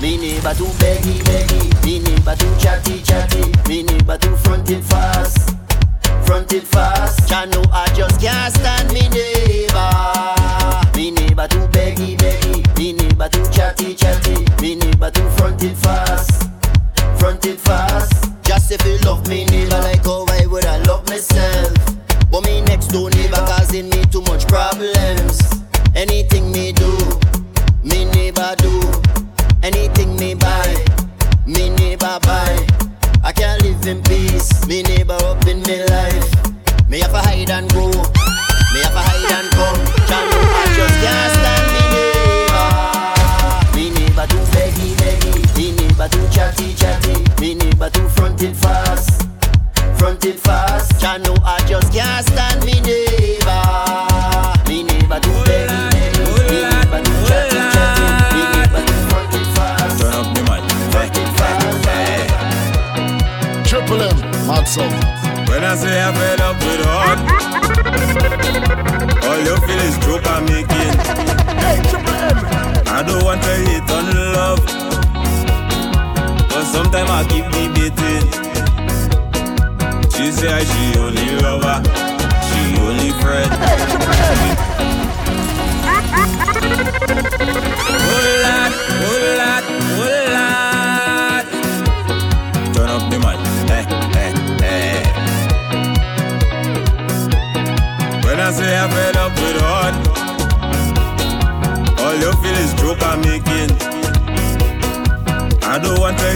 Me 0.00 0.16
neighbor 0.16 0.54
too 0.54 0.64
beggy 0.78 1.18
beggy. 1.24 1.84
Me 1.84 1.98
neighbor 2.00 2.34
too 2.36 2.54
chatty 2.58 3.02
chatty. 3.02 3.52
Me 3.68 3.82
neighbor 3.82 4.18
too 4.18 4.36
fronted 4.36 4.84
fast. 4.84 5.56
Fronted 6.24 6.66
fast. 6.66 7.28
Can't 7.28 7.52
know 7.52 7.64
I 7.72 7.86
just 7.94 8.20
can't 8.20 8.54
stand 8.54 8.92
me 8.92 9.08
neighbor. 9.08 9.37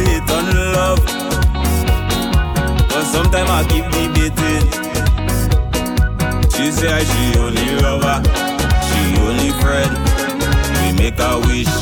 hate 0.04 0.30
and 0.30 0.48
love. 0.76 1.00
But 2.88 3.04
sometimes 3.04 3.50
I 3.50 3.60
keep 3.70 3.86
debating. 3.94 4.64
She 6.54 6.70
say 6.70 7.04
she 7.04 7.38
only 7.38 7.68
lover, 7.82 8.22
she 8.88 9.00
only 9.26 9.50
friend. 9.60 9.92
We 10.78 10.86
make 11.00 11.18
a 11.18 11.38
wish, 11.46 11.74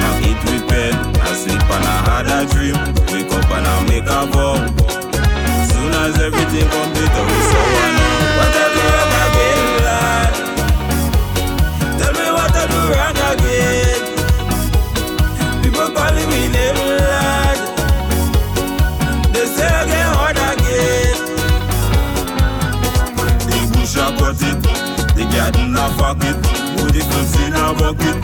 now 0.00 0.14
it 0.28 0.38
with 0.46 0.64
pen. 0.68 0.94
I 1.20 1.32
sleep 1.34 1.62
and 1.74 1.84
I 1.84 1.96
had 2.08 2.26
a 2.36 2.38
dream, 2.52 2.78
wake 3.12 3.32
up 3.32 3.50
and 3.56 3.66
I 3.66 3.76
make 3.88 4.08
a 4.18 4.20
vow. 4.32 4.56
Soon 5.70 5.92
as 6.04 6.14
everything 6.20 6.68
complete, 6.70 7.14
I 7.18 7.22
will 7.26 7.44
so 7.50 7.60
I 7.84 7.88
know 7.96 8.14
what 8.38 8.56
I 8.62 8.66
do 8.74 8.82
wrong 8.94 9.14
again, 9.24 9.66
lad. 9.86 10.32
Tell 11.98 12.12
me 12.12 12.26
what 12.36 12.54
I 12.54 12.66
do 12.70 12.78
wrong 12.92 13.18
again. 13.32 13.85
Head 25.46 25.54
in 25.58 25.76
a 25.76 25.86
pocket, 25.94 26.34
booty 26.74 26.98
flips 27.06 27.38
in 27.38 27.54
a 27.54 27.70
bucket. 27.78 28.18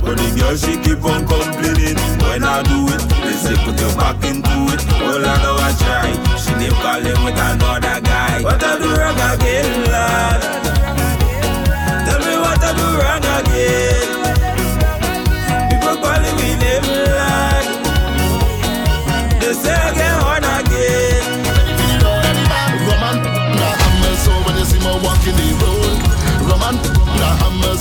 But 0.00 0.16
the 0.16 0.28
girl 0.40 0.56
she 0.56 0.80
keep 0.80 1.04
on 1.04 1.28
complaining 1.28 2.00
when 2.24 2.44
I 2.44 2.62
do 2.62 2.88
it. 2.88 3.02
They 3.20 3.36
say 3.36 3.56
put 3.62 3.78
your 3.78 3.92
back 3.92 4.24
into 4.24 4.56
it. 4.72 4.80
All 5.04 5.20
I 5.20 5.36
know 5.44 5.60
I 5.60 5.70
try. 5.76 6.08
She 6.40 6.52
keep 6.56 6.72
calling 6.80 7.20
with 7.24 7.36
another 7.36 8.00
guy. 8.00 8.40
What 8.42 8.64
I 8.64 8.78
do 8.78 8.88
wrong 8.88 9.20
again, 9.36 9.84
lad? 9.92 10.40
Tell 12.08 12.20
me 12.20 12.38
what 12.40 12.64
I 12.64 12.72
do 12.72 12.86
wrong 12.96 13.26
again. 13.44 14.11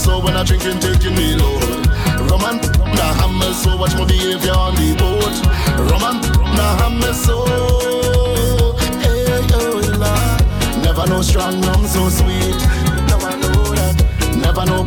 so 0.01 0.19
when 0.19 0.35
I 0.35 0.43
drink 0.43 0.65
and 0.65 0.81
taking 0.81 1.13
me 1.15 1.35
low. 1.35 1.59
Roman, 2.25 2.57
and 2.57 2.97
the 2.97 3.07
hammer, 3.19 3.53
so 3.53 3.77
watch 3.77 3.93
my 3.93 4.05
behavior 4.05 4.51
on 4.51 4.73
the 4.75 4.95
boat. 4.97 5.35
Roman, 5.89 6.17
and 6.17 6.57
the 6.57 6.67
hammer, 6.81 7.13
so 7.13 7.45
hey, 8.81 9.45
oh, 9.53 9.77
la. 10.01 10.13
Never 10.81 11.05
know 11.07 11.21
strong 11.21 11.61
rum 11.61 11.85
so 11.85 12.09
sweet. 12.09 12.59
Never 13.11 13.31
know 13.41 13.61
that. 13.77 13.95
Never 14.41 14.65
know 14.65 14.83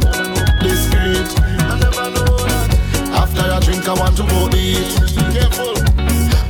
discreet. 0.67 1.31
I 1.63 1.79
never 1.79 2.11
know 2.11 2.35
that. 2.47 2.69
After 3.15 3.43
I 3.43 3.61
drink, 3.61 3.87
I 3.87 3.95
want 3.95 4.17
to 4.17 4.25
go 4.27 4.51
eat. 4.57 4.99
Careful, 5.31 5.75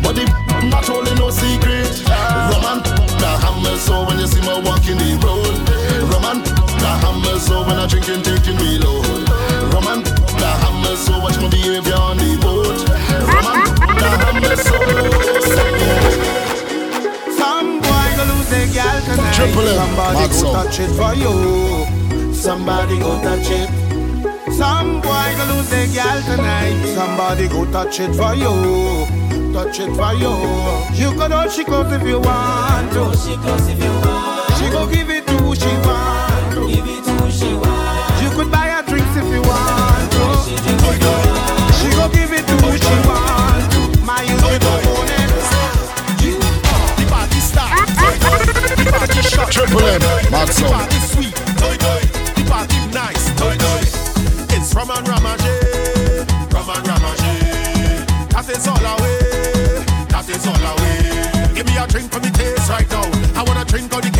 but 0.02 0.16
the 0.16 0.24
not 0.72 0.88
only 0.88 1.14
no 1.16 1.28
secret. 1.28 1.92
Roman 2.08 3.13
the 3.24 3.32
hammer, 3.40 3.76
so 3.78 4.04
when 4.04 4.18
you 4.18 4.26
see 4.26 4.42
me 4.44 4.54
walking 4.68 5.00
the 5.00 5.16
road, 5.24 5.56
Roman, 6.12 6.44
the 6.44 6.92
hammer, 7.00 7.38
so 7.40 7.64
when 7.64 7.78
I 7.80 7.86
drinking, 7.88 8.20
taking 8.20 8.56
me 8.60 8.76
low. 8.76 9.00
Roman, 9.72 10.04
the 10.40 10.50
hammer, 10.60 10.94
so 10.96 11.16
watch 11.24 11.40
my 11.40 11.48
behavior 11.48 11.96
on 11.96 12.20
the 12.20 12.36
boat. 12.44 12.84
Roman, 13.32 13.60
the 13.96 14.08
hammer, 14.20 14.56
so. 14.60 14.76
Some 17.40 17.80
boy 17.80 18.08
gonna 18.16 18.34
Somebody 19.80 20.28
go 20.28 20.52
touch 20.52 20.80
it 20.80 20.92
for 20.98 21.14
you. 21.14 22.34
Somebody 22.34 22.98
go 22.98 23.12
touch 23.22 23.50
it. 23.50 23.70
Some 24.52 25.00
boy 25.00 25.28
gonna 25.36 25.54
lose 25.54 25.70
their 25.70 25.86
gal 25.96 26.20
tonight. 26.28 26.76
Somebody 26.94 27.48
go 27.48 27.64
touch 27.72 28.00
it 28.00 28.14
for 28.14 28.34
you 28.34 29.13
touch 29.54 29.78
it 29.78 29.94
for 29.94 30.12
you. 30.18 30.34
You 30.98 31.14
can 31.16 31.30
hold 31.30 31.52
she 31.52 31.62
close 31.62 31.92
if 31.92 32.02
you 32.02 32.18
want 32.18 32.90
to. 32.90 33.14
She 33.14 33.36
close 33.38 33.68
if 33.70 33.78
you 33.78 33.94
want. 34.02 34.50
She 34.58 34.66
go 34.68 34.82
give 34.90 35.08
it 35.08 35.24
to 35.28 35.34
who 35.38 35.54
she 35.54 35.70
want. 35.86 36.50
Give 36.66 36.82
it 36.82 37.04
to 37.06 37.12
who 37.22 37.30
she 37.30 37.54
want. 37.54 38.18
You 38.18 38.30
could 38.34 38.50
buy 38.50 38.66
her 38.74 38.82
drinks 38.82 39.14
if 39.14 39.28
you 39.30 39.42
want 39.46 40.10
to. 40.10 40.24
She 40.42 40.54
drink 40.58 40.82
if. 40.82 40.98
She 41.78 41.88
go 41.94 42.10
give 42.10 42.32
it 42.34 42.44
to 42.50 42.54
who 42.66 42.70
she 42.74 42.96
want 43.06 43.64
to. 43.74 43.80
My 44.02 44.26
beautiful 44.26 44.78
morning. 44.90 45.30
You 46.18 46.34
the 46.98 47.06
party 47.06 47.38
star. 47.38 47.70
The 48.74 48.90
party 48.90 49.22
shot. 49.22 49.52
Triple 49.54 49.86
M. 49.86 50.02
Maxon. 50.34 50.66
The 50.66 50.74
party 50.74 50.98
sweet. 51.14 51.34
Doi 51.62 51.76
doi. 51.78 52.02
The 52.34 52.42
party 52.50 52.78
nice. 52.90 53.24
Doi 53.38 53.54
doi. 53.54 53.86
It's 54.50 54.74
Roman 54.74 55.04
Ramaje. 55.06 56.26
Roman 56.50 56.82
Ramaje. 56.90 57.32
That's 58.34 58.48
it's 58.48 58.66
all 58.66 58.84
I 58.84 59.03
Give 60.44 61.64
me 61.64 61.76
a 61.78 61.86
drink 61.86 62.12
for 62.12 62.20
me 62.20 62.30
taste 62.30 62.68
right 62.68 62.88
now. 62.90 63.04
I 63.34 63.42
wanna 63.44 63.64
drink 63.64 63.94
on 63.94 64.02
the 64.02 64.13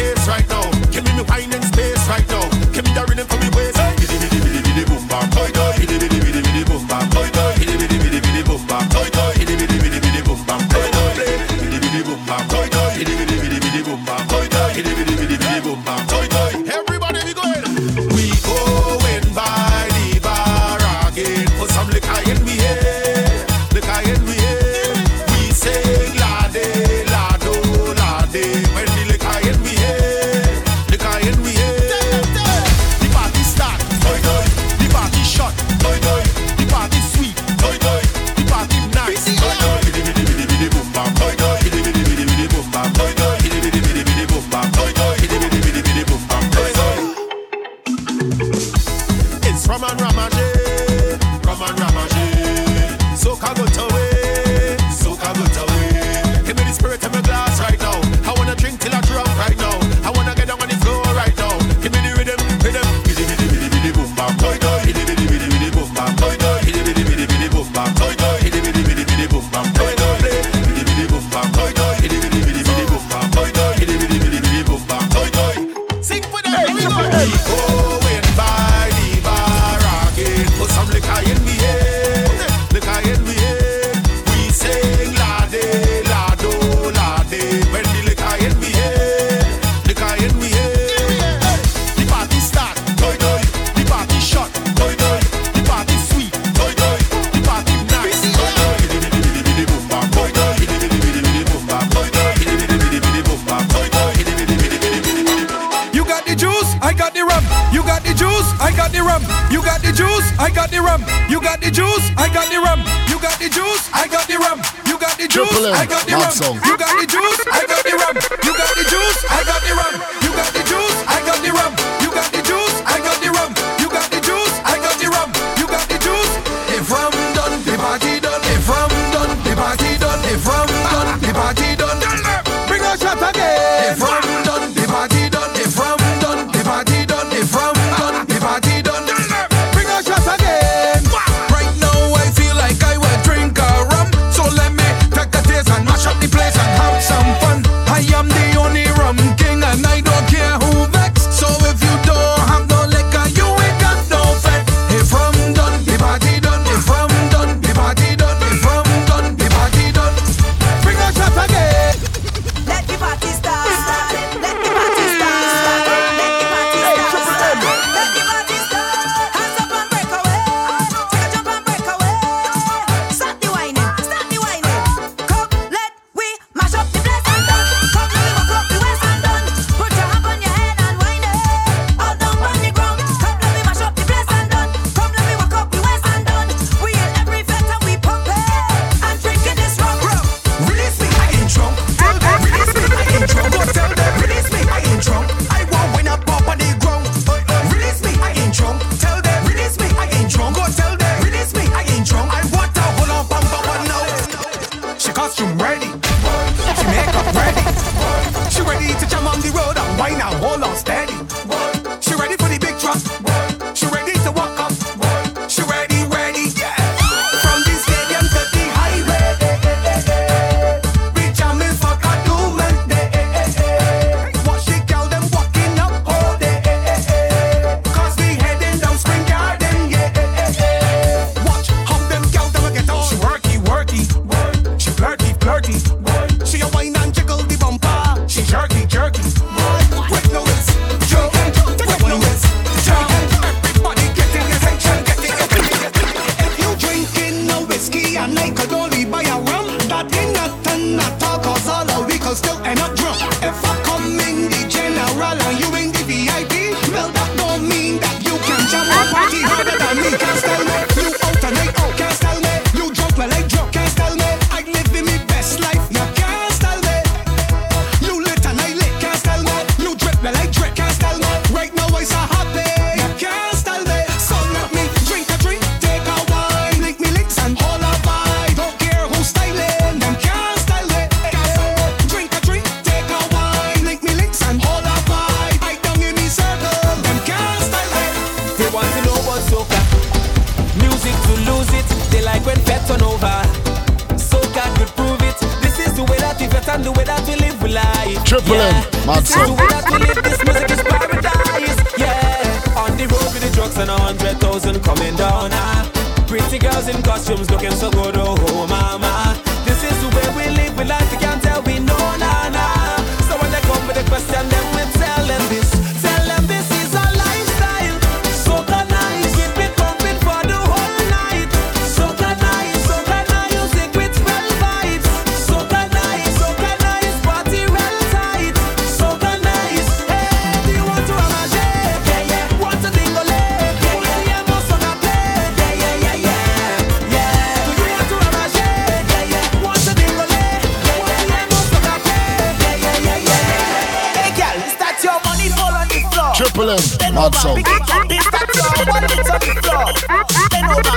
Mad 347.15 347.33
sound. 347.37 347.57
Pick 347.57 347.69
it 347.69 347.91
up, 347.91 348.09
pick 348.09 348.21
it 348.21 348.35
up, 348.35 349.41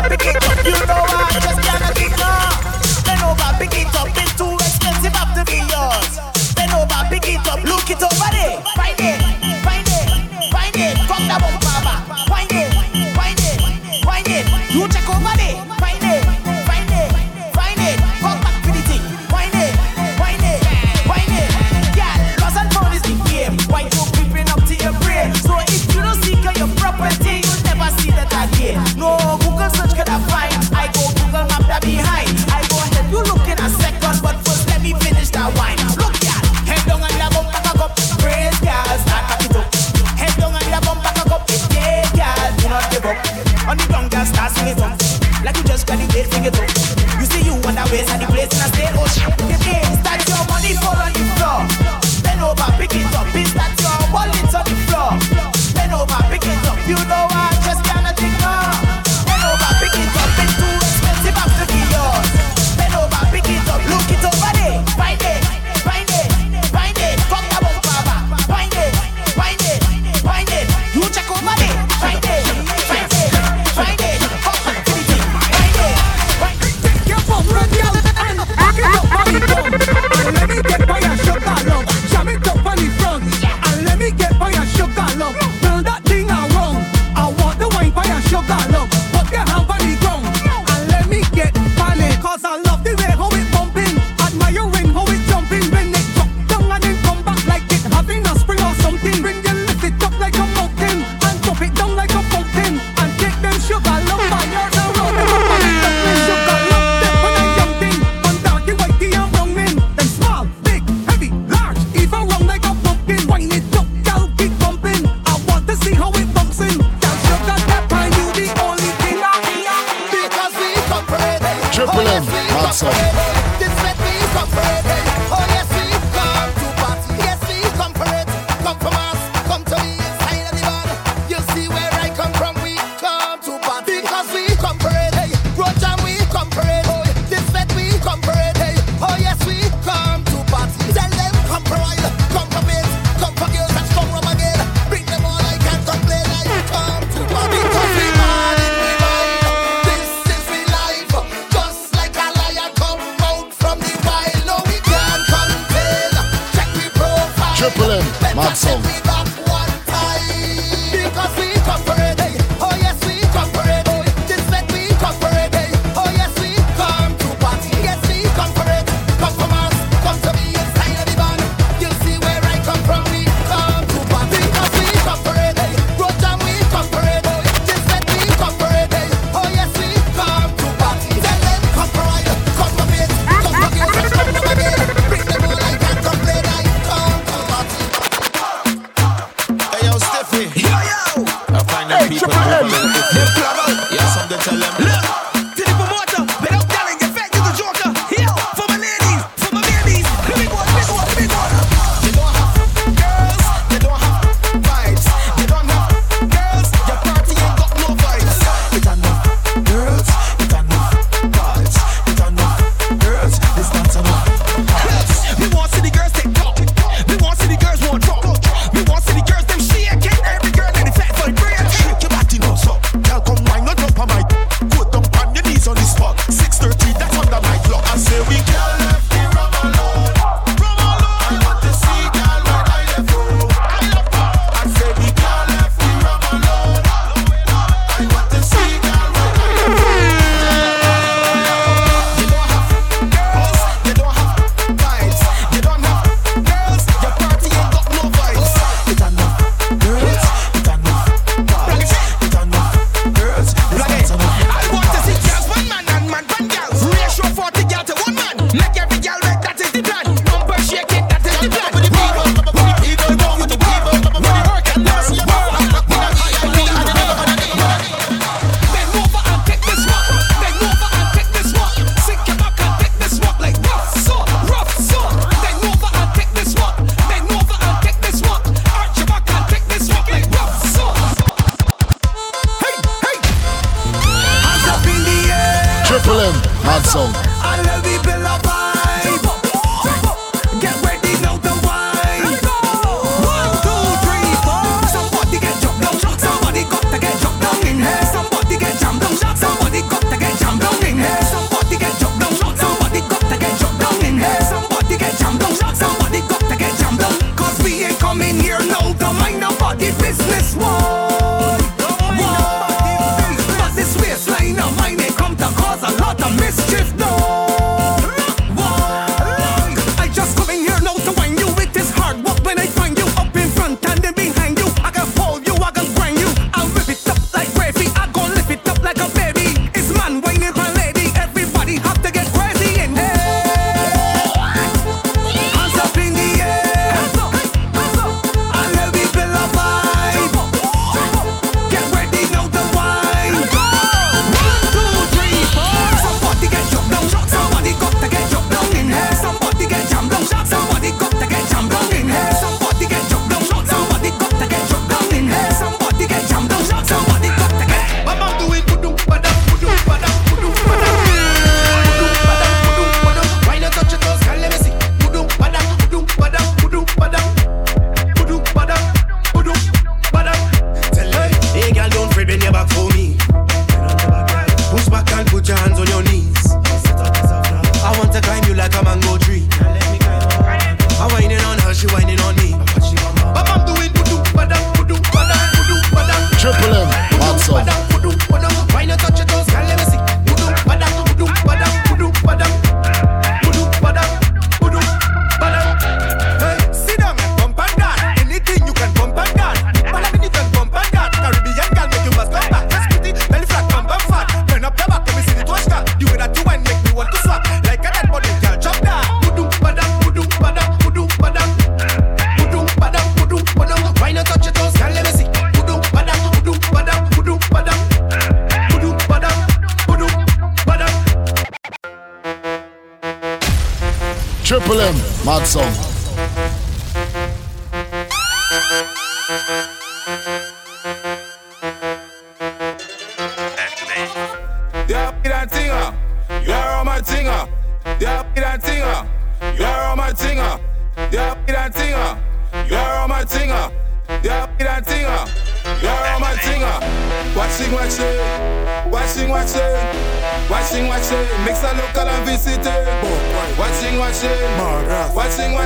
pick 0.10 0.26
it 0.26 0.36
up. 0.36 0.47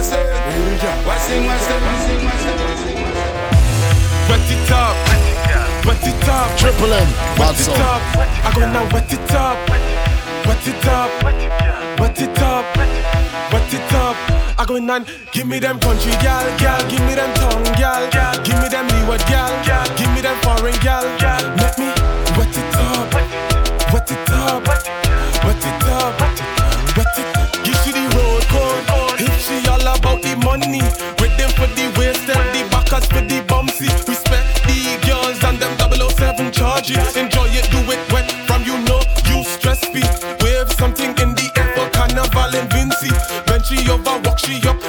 Watching, 0.02 1.46
watching, 1.46 1.46
watching, 1.46 2.22
watching. 2.26 3.02
Wet 4.30 4.52
it 4.52 4.72
up, 4.72 4.96
wet 5.86 6.08
it 6.08 6.30
up. 6.30 6.58
Triple 6.58 6.94
M, 6.94 7.08
Wet 7.38 7.60
it 7.60 7.80
up. 7.80 8.02
I 8.18 8.52
go 8.56 8.62
now 8.62 8.90
wet 8.94 9.12
it 9.14 9.32
up, 9.32 9.58
wet 9.70 10.68
it 10.68 10.86
up, 10.88 11.24
wet 11.24 12.22
it 12.22 12.40
up, 12.40 12.66
wet 13.52 13.74
it 13.74 13.94
up. 13.94 14.16
I 14.58 14.66
go 14.66 14.78
now, 14.78 15.06
give 15.32 15.48
me 15.48 15.60
them 15.60 15.80
country 15.80 16.12
gal, 16.22 16.46
gal, 16.58 16.80
give 16.90 17.02
me 17.02 17.16
them 17.16 17.34
tongue 17.36 17.64
gal, 17.78 18.10
gal, 18.12 18.36
give 18.44 18.60
me 18.62 18.70
them 18.70 18.88
leeward 18.90 19.22
gal, 19.28 19.52
gal, 19.66 19.86
give 19.98 20.12
me 20.14 20.22
them 20.22 20.38
foreign 20.42 20.78
gal. 20.80 21.04
Let 21.58 21.78
me 21.78 21.88
wet 22.38 22.58
it 22.58 22.76
up, 22.76 23.14
wet 23.94 24.12
it 24.12 24.21
money, 30.62 30.82
with 31.20 31.34
them 31.38 31.50
for 31.58 31.68
the 31.78 31.86
waist 31.98 32.30
and 32.30 32.46
the 32.54 32.62
backers 32.70 33.06
for 33.06 33.22
the 33.22 33.42
bumpsy. 33.50 33.90
Respect 34.08 34.64
the 34.70 34.80
girls 35.06 35.42
and 35.44 35.58
them 35.60 35.74
007 35.78 36.52
charges. 36.52 37.16
Enjoy 37.16 37.48
it, 37.50 37.68
do 37.72 37.80
it 37.92 38.02
wet 38.12 38.30
from 38.48 38.64
you 38.64 38.78
know 38.86 39.02
you 39.30 39.44
stress 39.44 39.82
me. 39.94 40.04
Wave 40.42 40.72
something 40.74 41.12
in 41.22 41.34
the 41.36 41.48
air 41.58 41.70
for 41.76 41.90
carnival 41.92 42.52
and 42.54 42.70
Vincy. 42.70 43.12
When 43.50 43.62
she 43.64 43.78
over, 43.90 44.18
walk 44.26 44.40
she 44.40 44.62
up, 44.68 44.81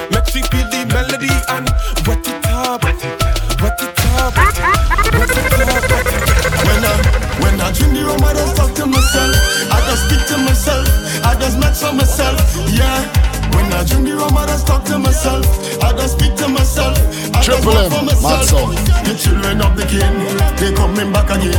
for 18.53 18.67
mad 18.67 18.75
myself. 18.75 18.75
song. 18.75 18.75
The 19.03 19.13
children 19.17 19.61
of 19.61 19.75
the 19.75 19.85
king, 19.85 20.13
they 20.57 20.71
coming 20.73 21.11
back 21.11 21.29
again. 21.29 21.57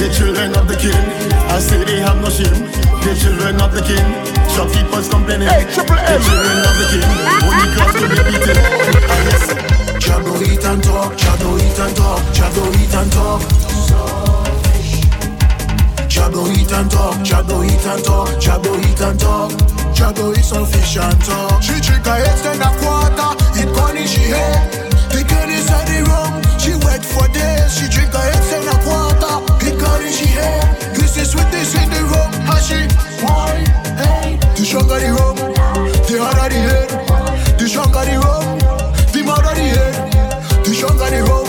The 0.00 0.08
children 0.16 0.56
of 0.56 0.66
the 0.68 0.76
king, 0.76 0.96
I 1.52 1.60
say 1.60 1.84
they 1.84 2.00
have 2.00 2.20
no 2.20 2.30
shame. 2.30 2.64
The 3.04 3.12
children 3.16 3.60
of 3.60 3.72
the 3.72 3.82
king, 3.84 4.06
shopkeepers 4.52 5.08
complaining. 5.08 5.48
The 5.48 5.68
children 5.76 6.58
of 6.64 6.74
the 6.80 6.86
king, 6.92 7.10
only 7.44 7.68
cause 7.76 7.94
to 8.00 8.06
be 8.08 8.20
beaten. 8.28 8.56
Ah, 9.08 9.28
yes. 9.28 9.44
Jabbo 10.00 10.32
eat 10.42 10.64
and 10.64 10.82
talk, 10.82 11.12
Jabbo 11.16 11.50
eat 11.60 11.78
and 11.78 11.96
talk, 11.96 12.22
Jabbo 12.36 12.64
eat 12.80 12.94
and 12.94 13.12
talk. 13.12 13.42
Jabbo 16.10 16.42
eat 16.52 16.72
and 16.72 16.90
talk, 16.90 17.16
Jabbo 17.24 17.64
eat 17.64 17.86
and 17.86 18.04
talk, 18.04 18.28
Jabbo 18.40 18.72
eat 18.78 19.00
and 19.00 19.20
talk. 19.20 19.50
Jabbo 19.96 20.36
eat 20.36 20.44
some 20.44 20.66
fish 20.66 20.96
and 20.96 21.20
talk. 21.24 21.62
She 21.62 21.80
drink 21.80 22.06
a 22.06 22.14
eight 22.16 22.44
and 22.50 22.62
a 22.62 22.70
quarter, 22.80 23.30
it 23.60 23.68
gone 23.74 24.06
she 24.06 24.30
head. 24.30 24.79
Girl 25.40 25.84
the 25.88 26.04
room, 26.04 26.32
she 26.60 26.72
wait 26.84 27.00
for 27.00 27.24
days. 27.32 27.72
She 27.72 27.88
drink 27.88 28.12
a 28.12 28.20
eight 28.28 28.52
and 28.60 28.68
a 28.68 28.76
quarter, 28.84 29.40
it 29.64 29.80
gone 29.80 30.04
she 30.12 30.26
head. 30.36 30.76
This 30.92 31.16
is 31.16 31.32
sweetness 31.32 31.74
in 31.80 31.88
the 31.88 32.02
room, 32.12 32.30
and 32.44 32.60
she 32.60 32.80
why? 33.24 33.64
Hey, 33.96 34.36
the 34.36 34.64
stronger 34.68 35.00
the 35.00 35.16
rum, 35.16 35.36
the 36.04 36.14
harder 36.20 36.48
the 36.52 36.60
head. 36.60 36.88
The 37.56 37.66
stronger 37.68 38.04
the 38.04 38.20
rum, 38.20 38.58
the 39.12 39.20
harder 39.24 39.54
the 39.56 39.66
head. 39.72 40.64
The 40.64 40.74
stronger 40.74 41.08
the 41.08 41.20
rum, 41.24 41.48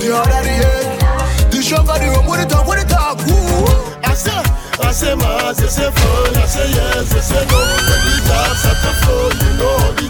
the 0.00 0.08
harder 0.12 0.42
the 0.44 0.54
head. 0.60 1.50
The 1.50 1.62
stronger 1.62 1.96
the 1.96 2.08
rum, 2.12 2.26
what 2.26 2.40
it 2.40 2.50
talk, 2.50 2.66
what 2.66 2.78
it 2.78 2.88
talk. 2.88 3.18
Woo. 3.24 3.64
I 4.04 4.12
say, 4.12 4.42
I 4.84 4.92
say 4.92 5.14
mass, 5.14 5.62
I 5.62 5.66
say 5.66 5.90
fun, 5.90 6.36
I 6.36 6.44
say 6.44 6.68
yes, 6.76 7.14
I 7.14 7.20
say 7.20 7.44
no. 7.48 7.56
When 7.88 8.00
the 8.04 8.14
dance 8.28 8.64
at 8.68 8.78
the 8.84 8.92
floor, 9.00 9.32
you 9.32 9.52
know 9.56 10.03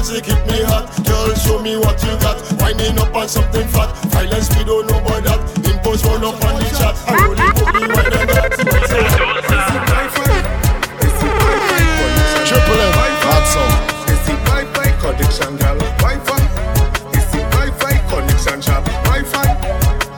music 0.00 0.24
hit 0.24 0.40
me 0.48 0.62
hot, 0.64 0.88
girl 1.04 1.28
show 1.36 1.60
me 1.60 1.76
what 1.76 2.00
you 2.02 2.16
got. 2.24 2.40
Winding 2.56 2.98
up 2.98 3.14
on 3.14 3.28
something 3.28 3.68
fat. 3.68 3.92
Violence, 4.08 4.48
we 4.56 4.64
don't 4.64 4.86
know 4.88 4.96
about 4.96 5.22
that. 5.28 5.40
Impose 5.68 6.02
roll 6.04 6.24
up 6.24 6.40
on 6.40 6.56
the 6.56 6.64
chat. 6.72 6.96
I 7.04 7.12
it, 7.12 7.28
roll 7.28 7.36
it, 7.36 7.60
wine 7.92 8.16
and 8.16 8.30
hot 13.28 13.44
song. 13.44 13.72
Wi-Fi 14.48 14.88
connection, 15.04 15.56
girl. 15.60 15.78
Wi-Fi. 16.00 16.40
It's 17.12 17.28
the 17.32 17.40
Wi-Fi 17.52 17.94
connection. 18.08 18.58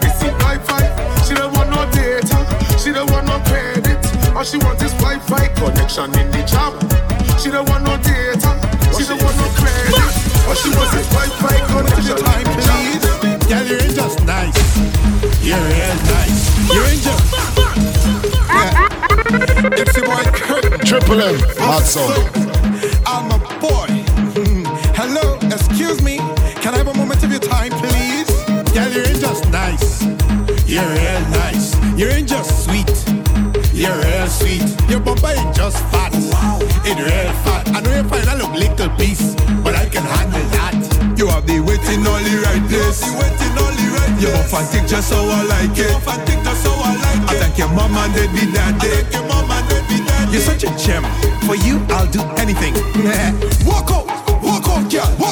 It's 0.07 0.19
the 0.23 0.31
Wi-Fi. 0.47 0.83
She 1.27 1.35
don't 1.35 1.53
want 1.55 1.71
no 1.71 1.83
data. 1.91 2.39
She 2.79 2.93
don't 2.93 3.11
want 3.11 3.27
no 3.27 3.39
credit. 3.51 3.99
All 4.37 4.45
she 4.45 4.59
wants 4.59 4.83
is 4.83 4.95
Wi-Fi 5.03 5.49
connection 5.59 6.15
in 6.19 6.31
the 6.31 6.43
job. 6.47 6.79
She 7.41 7.51
don't 7.51 7.69
want 7.69 7.83
no 7.83 7.97
data. 7.99 8.42
She 9.03 9.09
don't 9.09 9.21
want 9.25 9.37
no 9.37 9.49
credit. 9.59 9.99
All 10.47 10.55
she 10.55 10.71
wants 10.71 10.95
is 10.95 11.07
Wi-Fi 11.11 11.59
connection 11.67 12.15
in 12.15 12.47
the 12.47 12.63
job. 12.63 13.03
Girl, 13.49 13.67
you're 13.67 13.83
in 13.83 13.95
just 13.97 14.25
nice. 14.25 14.55
You're 15.43 15.59
real 15.59 15.97
nice. 16.07 16.39
You're 16.73 16.87
in 16.87 17.01
just. 17.03 17.35
It's 19.75 19.93
the 19.93 20.03
boy 20.07 20.23
Kurt. 20.31 20.87
Triple 20.87 21.21
M, 21.21 21.35
hot 21.59 21.83
song. 21.83 22.15
I'm 23.05 23.33
a 23.33 23.39
boy. 23.59 23.91
Hmm. 24.39 24.63
Hello, 24.95 25.37
excuse 25.51 26.01
me. 26.01 26.19
Can 26.63 26.75
I 26.75 26.77
have 26.79 26.87
a 26.87 26.95
moment 26.95 27.25
of 27.25 27.31
your 27.33 27.41
time, 27.41 27.73
please? 27.73 28.31
Girl, 28.73 28.89
you're 28.89 29.03
in 29.03 29.19
just 29.19 29.51
nice. 29.51 30.05
You're 30.65 30.87
real 30.87 31.21
nice. 31.43 31.75
You're 31.99 32.11
in 32.11 32.29
just 32.29 32.65
sweet. 32.65 32.87
You're 33.75 33.99
real 33.99 34.29
sweet. 34.29 34.63
Your 34.89 35.01
bumper 35.01 35.27
ain't 35.27 35.57
just 35.57 35.79
fat. 35.91 36.12
It 36.85 36.99
real 36.99 37.33
fat. 37.47 37.63
I 37.71 37.81
know 37.81 37.95
you 37.95 38.03
find 38.11 38.27
a 38.27 38.35
look 38.43 38.55
little 38.59 38.91
piece, 38.99 39.39
but 39.63 39.75
I 39.79 39.87
can 39.87 40.03
handle 40.03 40.43
that. 40.59 40.75
You 41.17 41.29
have 41.31 41.47
the 41.47 41.63
waiting 41.63 42.03
all 42.03 42.19
the 42.19 42.35
right 42.43 42.59
place. 42.67 43.07
You 43.07 43.15
The 43.15 43.23
waiting 43.23 43.55
all 43.55 43.71
the 43.71 43.87
right 43.95 44.11
place. 44.19 44.23
You 44.27 44.31
buff 44.35 44.55
and 44.59 44.67
thick 44.67 44.87
just 44.91 45.15
how 45.15 45.23
I 45.23 45.47
like 45.47 45.79
it. 45.79 45.95
Buff 45.95 46.11
and 46.11 46.23
thick 46.27 46.43
just 46.43 46.67
how 46.67 46.75
I 46.83 46.91
like 46.99 47.23
it. 47.23 47.31
I 47.31 47.35
thank 47.39 47.59
your 47.59 47.71
mom 47.71 47.95
and 47.95 48.11
dad 48.11 48.35
be 48.35 48.51
daddy. 48.51 48.83
I 48.83 48.91
eh. 48.91 48.99
thank 48.99 49.15
your 49.15 49.25
mom 49.31 49.47
and 49.47 49.65
dad 49.71 49.85
be 49.87 49.97
daddy. 50.03 50.33
You're 50.35 50.43
such 50.43 50.67
a 50.67 50.75
gem. 50.75 51.07
For 51.47 51.55
you, 51.55 51.79
I'll 51.95 52.11
do 52.11 52.19
anything. 52.43 52.75
walk 53.63 53.95
out, 53.95 54.11
walk 54.43 54.67
out, 54.67 54.83
girl, 54.91 55.07
walk 55.23 55.32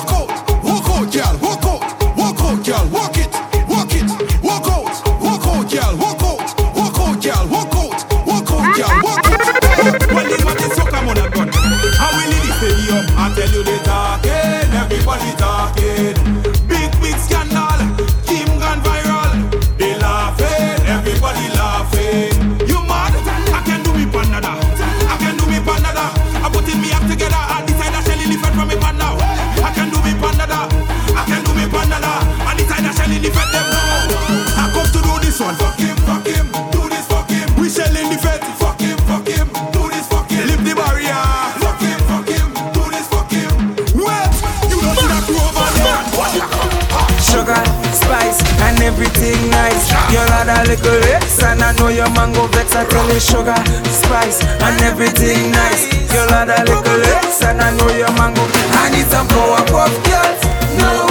little 50.70 51.00
lips, 51.10 51.42
and 51.42 51.62
I 51.62 51.72
know 51.78 51.88
your 51.88 52.08
mango 52.10 52.46
vex. 52.54 52.76
I 52.76 52.84
tell 52.86 53.08
you, 53.10 53.18
sugar, 53.18 53.58
spice, 53.90 54.38
and 54.62 54.80
everything 54.82 55.50
nice. 55.50 55.90
Your 56.14 56.26
lot 56.30 56.46
a 56.46 56.62
little 56.62 56.98
lips, 57.10 57.42
and 57.42 57.60
I 57.60 57.74
know 57.74 57.90
your 57.90 58.12
mango. 58.14 58.42
I 58.78 58.90
need 58.94 59.06
some 59.10 59.26
power 59.26 59.66
puff 59.66 59.90
girls, 60.06 60.40
no. 60.78 61.10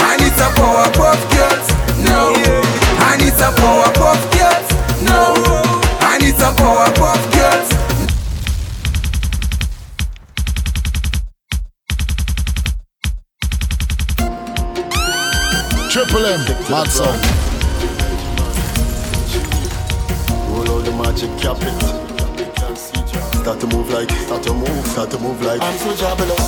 I 0.00 0.16
need 0.16 0.32
some 0.32 0.54
power 0.56 0.88
puff 0.96 1.20
girls, 1.28 1.68
no. 2.08 2.32
I 3.04 3.16
need 3.20 3.34
some 3.36 3.54
power 3.60 3.92
puff 4.00 4.22
girls, 4.32 4.68
no. 5.04 5.36
I 6.00 6.16
need 6.18 6.36
some 6.36 6.56
power 6.56 6.88
puff 6.96 7.20
girls. 7.36 7.68
Triple 15.92 16.24
M, 16.24 16.40
mad 16.70 16.88
song. 16.88 17.25
Move, 25.36 25.46
like. 25.46 25.62
I'm 25.62 25.78
so 25.78 25.94
jobless. 25.96 26.45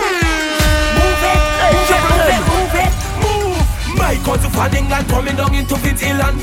Move 0.96 1.24
it, 1.28 1.40
move 1.72 1.90
it, 1.94 2.02
move 2.08 2.28
it, 2.32 2.42
move 2.48 2.76
it, 2.80 2.92
move. 3.22 3.98
My 3.98 4.14
cousin 4.24 4.50
from 4.50 4.74
England 4.74 5.08
coming 5.08 5.36
down 5.36 5.54
into 5.54 5.76
Vince 5.76 6.02
England. 6.02 6.38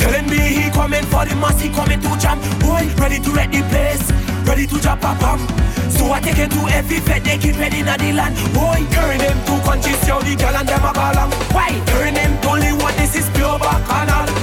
Telling 0.00 0.26
me 0.28 0.38
he 0.38 0.70
coming 0.70 1.04
for 1.06 1.24
the 1.24 1.34
mass, 1.36 1.60
he 1.60 1.68
coming 1.68 2.00
to 2.00 2.10
jam. 2.18 2.38
Boy, 2.60 2.88
ready 2.96 3.18
to 3.20 3.30
wreck 3.30 3.50
the 3.50 3.62
place, 3.68 4.10
ready 4.46 4.66
to 4.66 4.80
jump 4.80 5.04
up, 5.04 5.22
up. 5.22 5.40
So 5.90 6.10
I 6.10 6.20
take 6.20 6.38
it 6.38 6.50
to 6.50 6.60
every 6.72 7.00
fed, 7.00 7.24
they 7.24 7.38
keep 7.38 7.58
ready 7.58 7.80
in 7.80 7.86
the 7.86 8.12
land. 8.12 8.34
Boy, 8.54 8.80
turn 8.90 9.20
him 9.20 9.38
to 9.46 9.54
conscious, 9.64 10.06
yo, 10.08 10.20
the 10.20 10.34
gal 10.36 10.56
and 10.56 10.68
them 10.68 10.84
a 10.84 10.92
ball 10.92 11.30
Why? 11.52 11.70
Turn 11.86 12.16
him 12.16 12.40
to 12.40 12.48
only 12.48 12.72
what 12.72 12.96
this 12.96 13.14
is 13.14 13.28
pure 13.30 13.58
bacchanal 13.58 14.41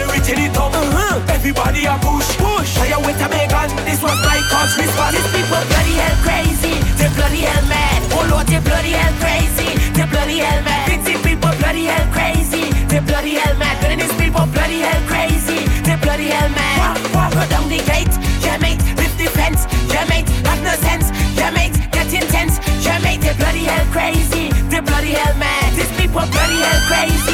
the 0.00 0.06
rich 0.12 0.30
the 0.32 0.46
top. 0.56 0.72
Uh-huh. 0.72 1.34
Everybody 1.36 1.84
a 1.84 1.94
push, 2.00 2.28
push. 2.40 2.72
Fire 2.76 3.00
with 3.04 3.20
a 3.20 3.28
gun. 3.52 3.68
This 3.84 4.00
was 4.00 4.16
my 4.24 4.40
cause 4.48 4.72
response. 4.80 5.16
These 5.16 5.30
people 5.36 5.60
bloody 5.68 5.94
hell 6.00 6.16
crazy. 6.24 6.74
They 6.96 7.10
bloody 7.12 7.44
hell 7.44 7.64
mad. 7.68 8.00
Oh 8.16 8.24
Lord, 8.30 8.46
they 8.48 8.60
bloody 8.60 8.96
hell 8.96 9.14
crazy. 9.20 9.68
They 9.92 10.06
bloody 10.08 10.40
hell 10.40 10.62
mad. 10.64 10.88
These 10.88 11.20
people 11.20 11.52
bloody 11.60 11.84
hell 11.84 12.06
crazy. 12.12 12.72
They 12.88 13.00
bloody 13.04 13.36
hell 13.36 13.56
mad. 13.60 13.76
But 13.80 13.96
these 14.00 14.16
people 14.16 14.46
bloody 14.48 14.80
hell 14.80 15.02
crazy. 15.04 15.68
They 15.84 15.96
bloody 16.00 16.32
hell 16.32 16.48
mad. 16.48 16.76
Wah, 16.80 17.28
wah. 17.28 17.30
Go 17.36 17.42
down 17.52 17.68
the 17.68 17.80
gate. 17.84 18.14
Yeah, 18.40 18.56
mate. 18.58 18.80
with 18.96 19.12
defense. 19.20 19.68
fence. 19.68 19.92
Yeah, 19.92 20.06
mate. 20.08 20.28
Have 20.48 20.62
no 20.64 20.74
sense. 20.80 21.12
Yeah, 21.36 21.52
mate. 21.52 21.76
Get 21.92 22.08
intense. 22.12 22.56
Yeah, 22.84 22.98
mate. 23.04 23.20
They 23.20 23.34
bloody 23.36 23.64
hell 23.68 23.86
crazy. 23.92 24.48
They 24.72 24.80
bloody 24.80 25.12
hell 25.18 25.36
mad. 25.36 25.76
These 25.76 25.92
people 25.98 26.24
bloody 26.32 26.58
hell 26.64 26.80
crazy. 26.88 27.29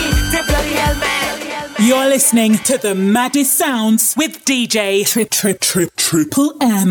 You're 1.87 2.09
listening 2.09 2.59
to 2.65 2.79
the 2.79 2.97
maddest 2.97 3.57
sounds 3.57 4.17
with 4.17 4.45
DJ 4.45 5.07
Trip 5.07 5.31
Trip 5.31 5.61
Trip 5.61 5.95
Triple 5.95 6.53
M. 6.61 6.91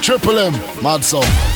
Triple 0.00 0.38
M, 0.38 0.82
mad 0.82 1.04
song. 1.04 1.49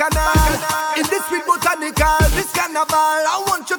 Bacchanal. 0.00 0.96
In 0.96 1.04
this 1.12 1.24
sweet 1.26 1.44
botanical, 1.44 2.16
this 2.32 2.50
carnival, 2.52 2.88
I 2.96 3.44
want 3.46 3.68
you 3.68 3.76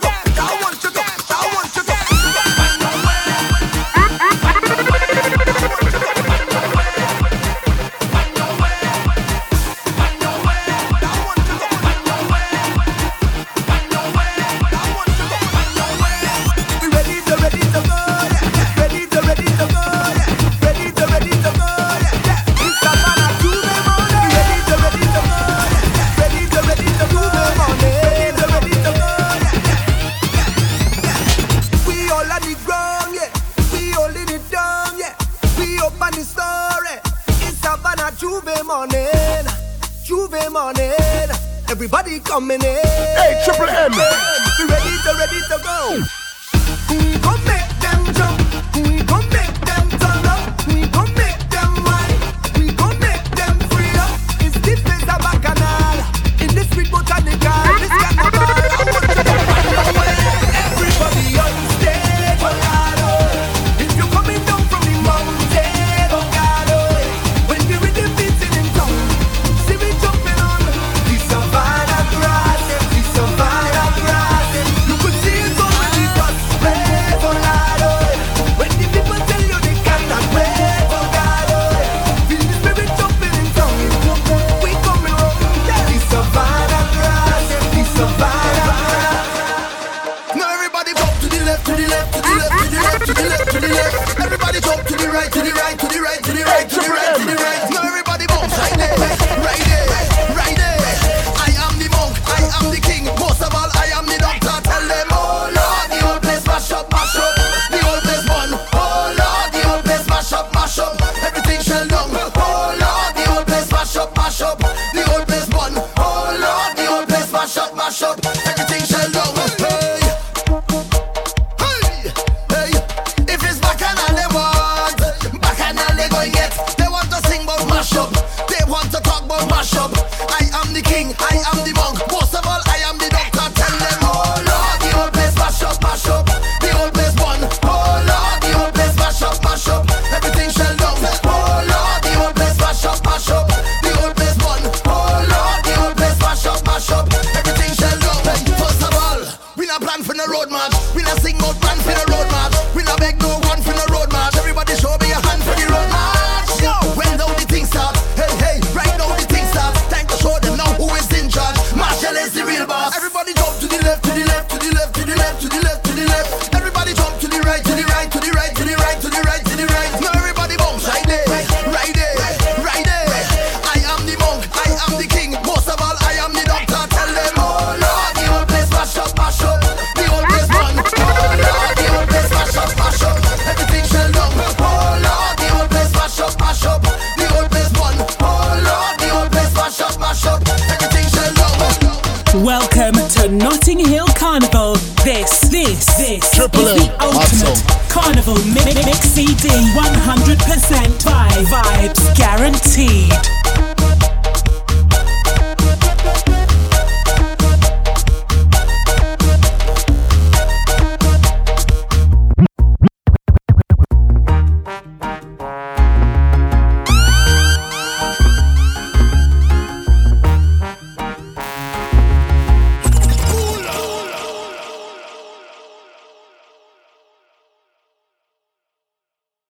coming 42.31 42.63
in. 42.63 42.80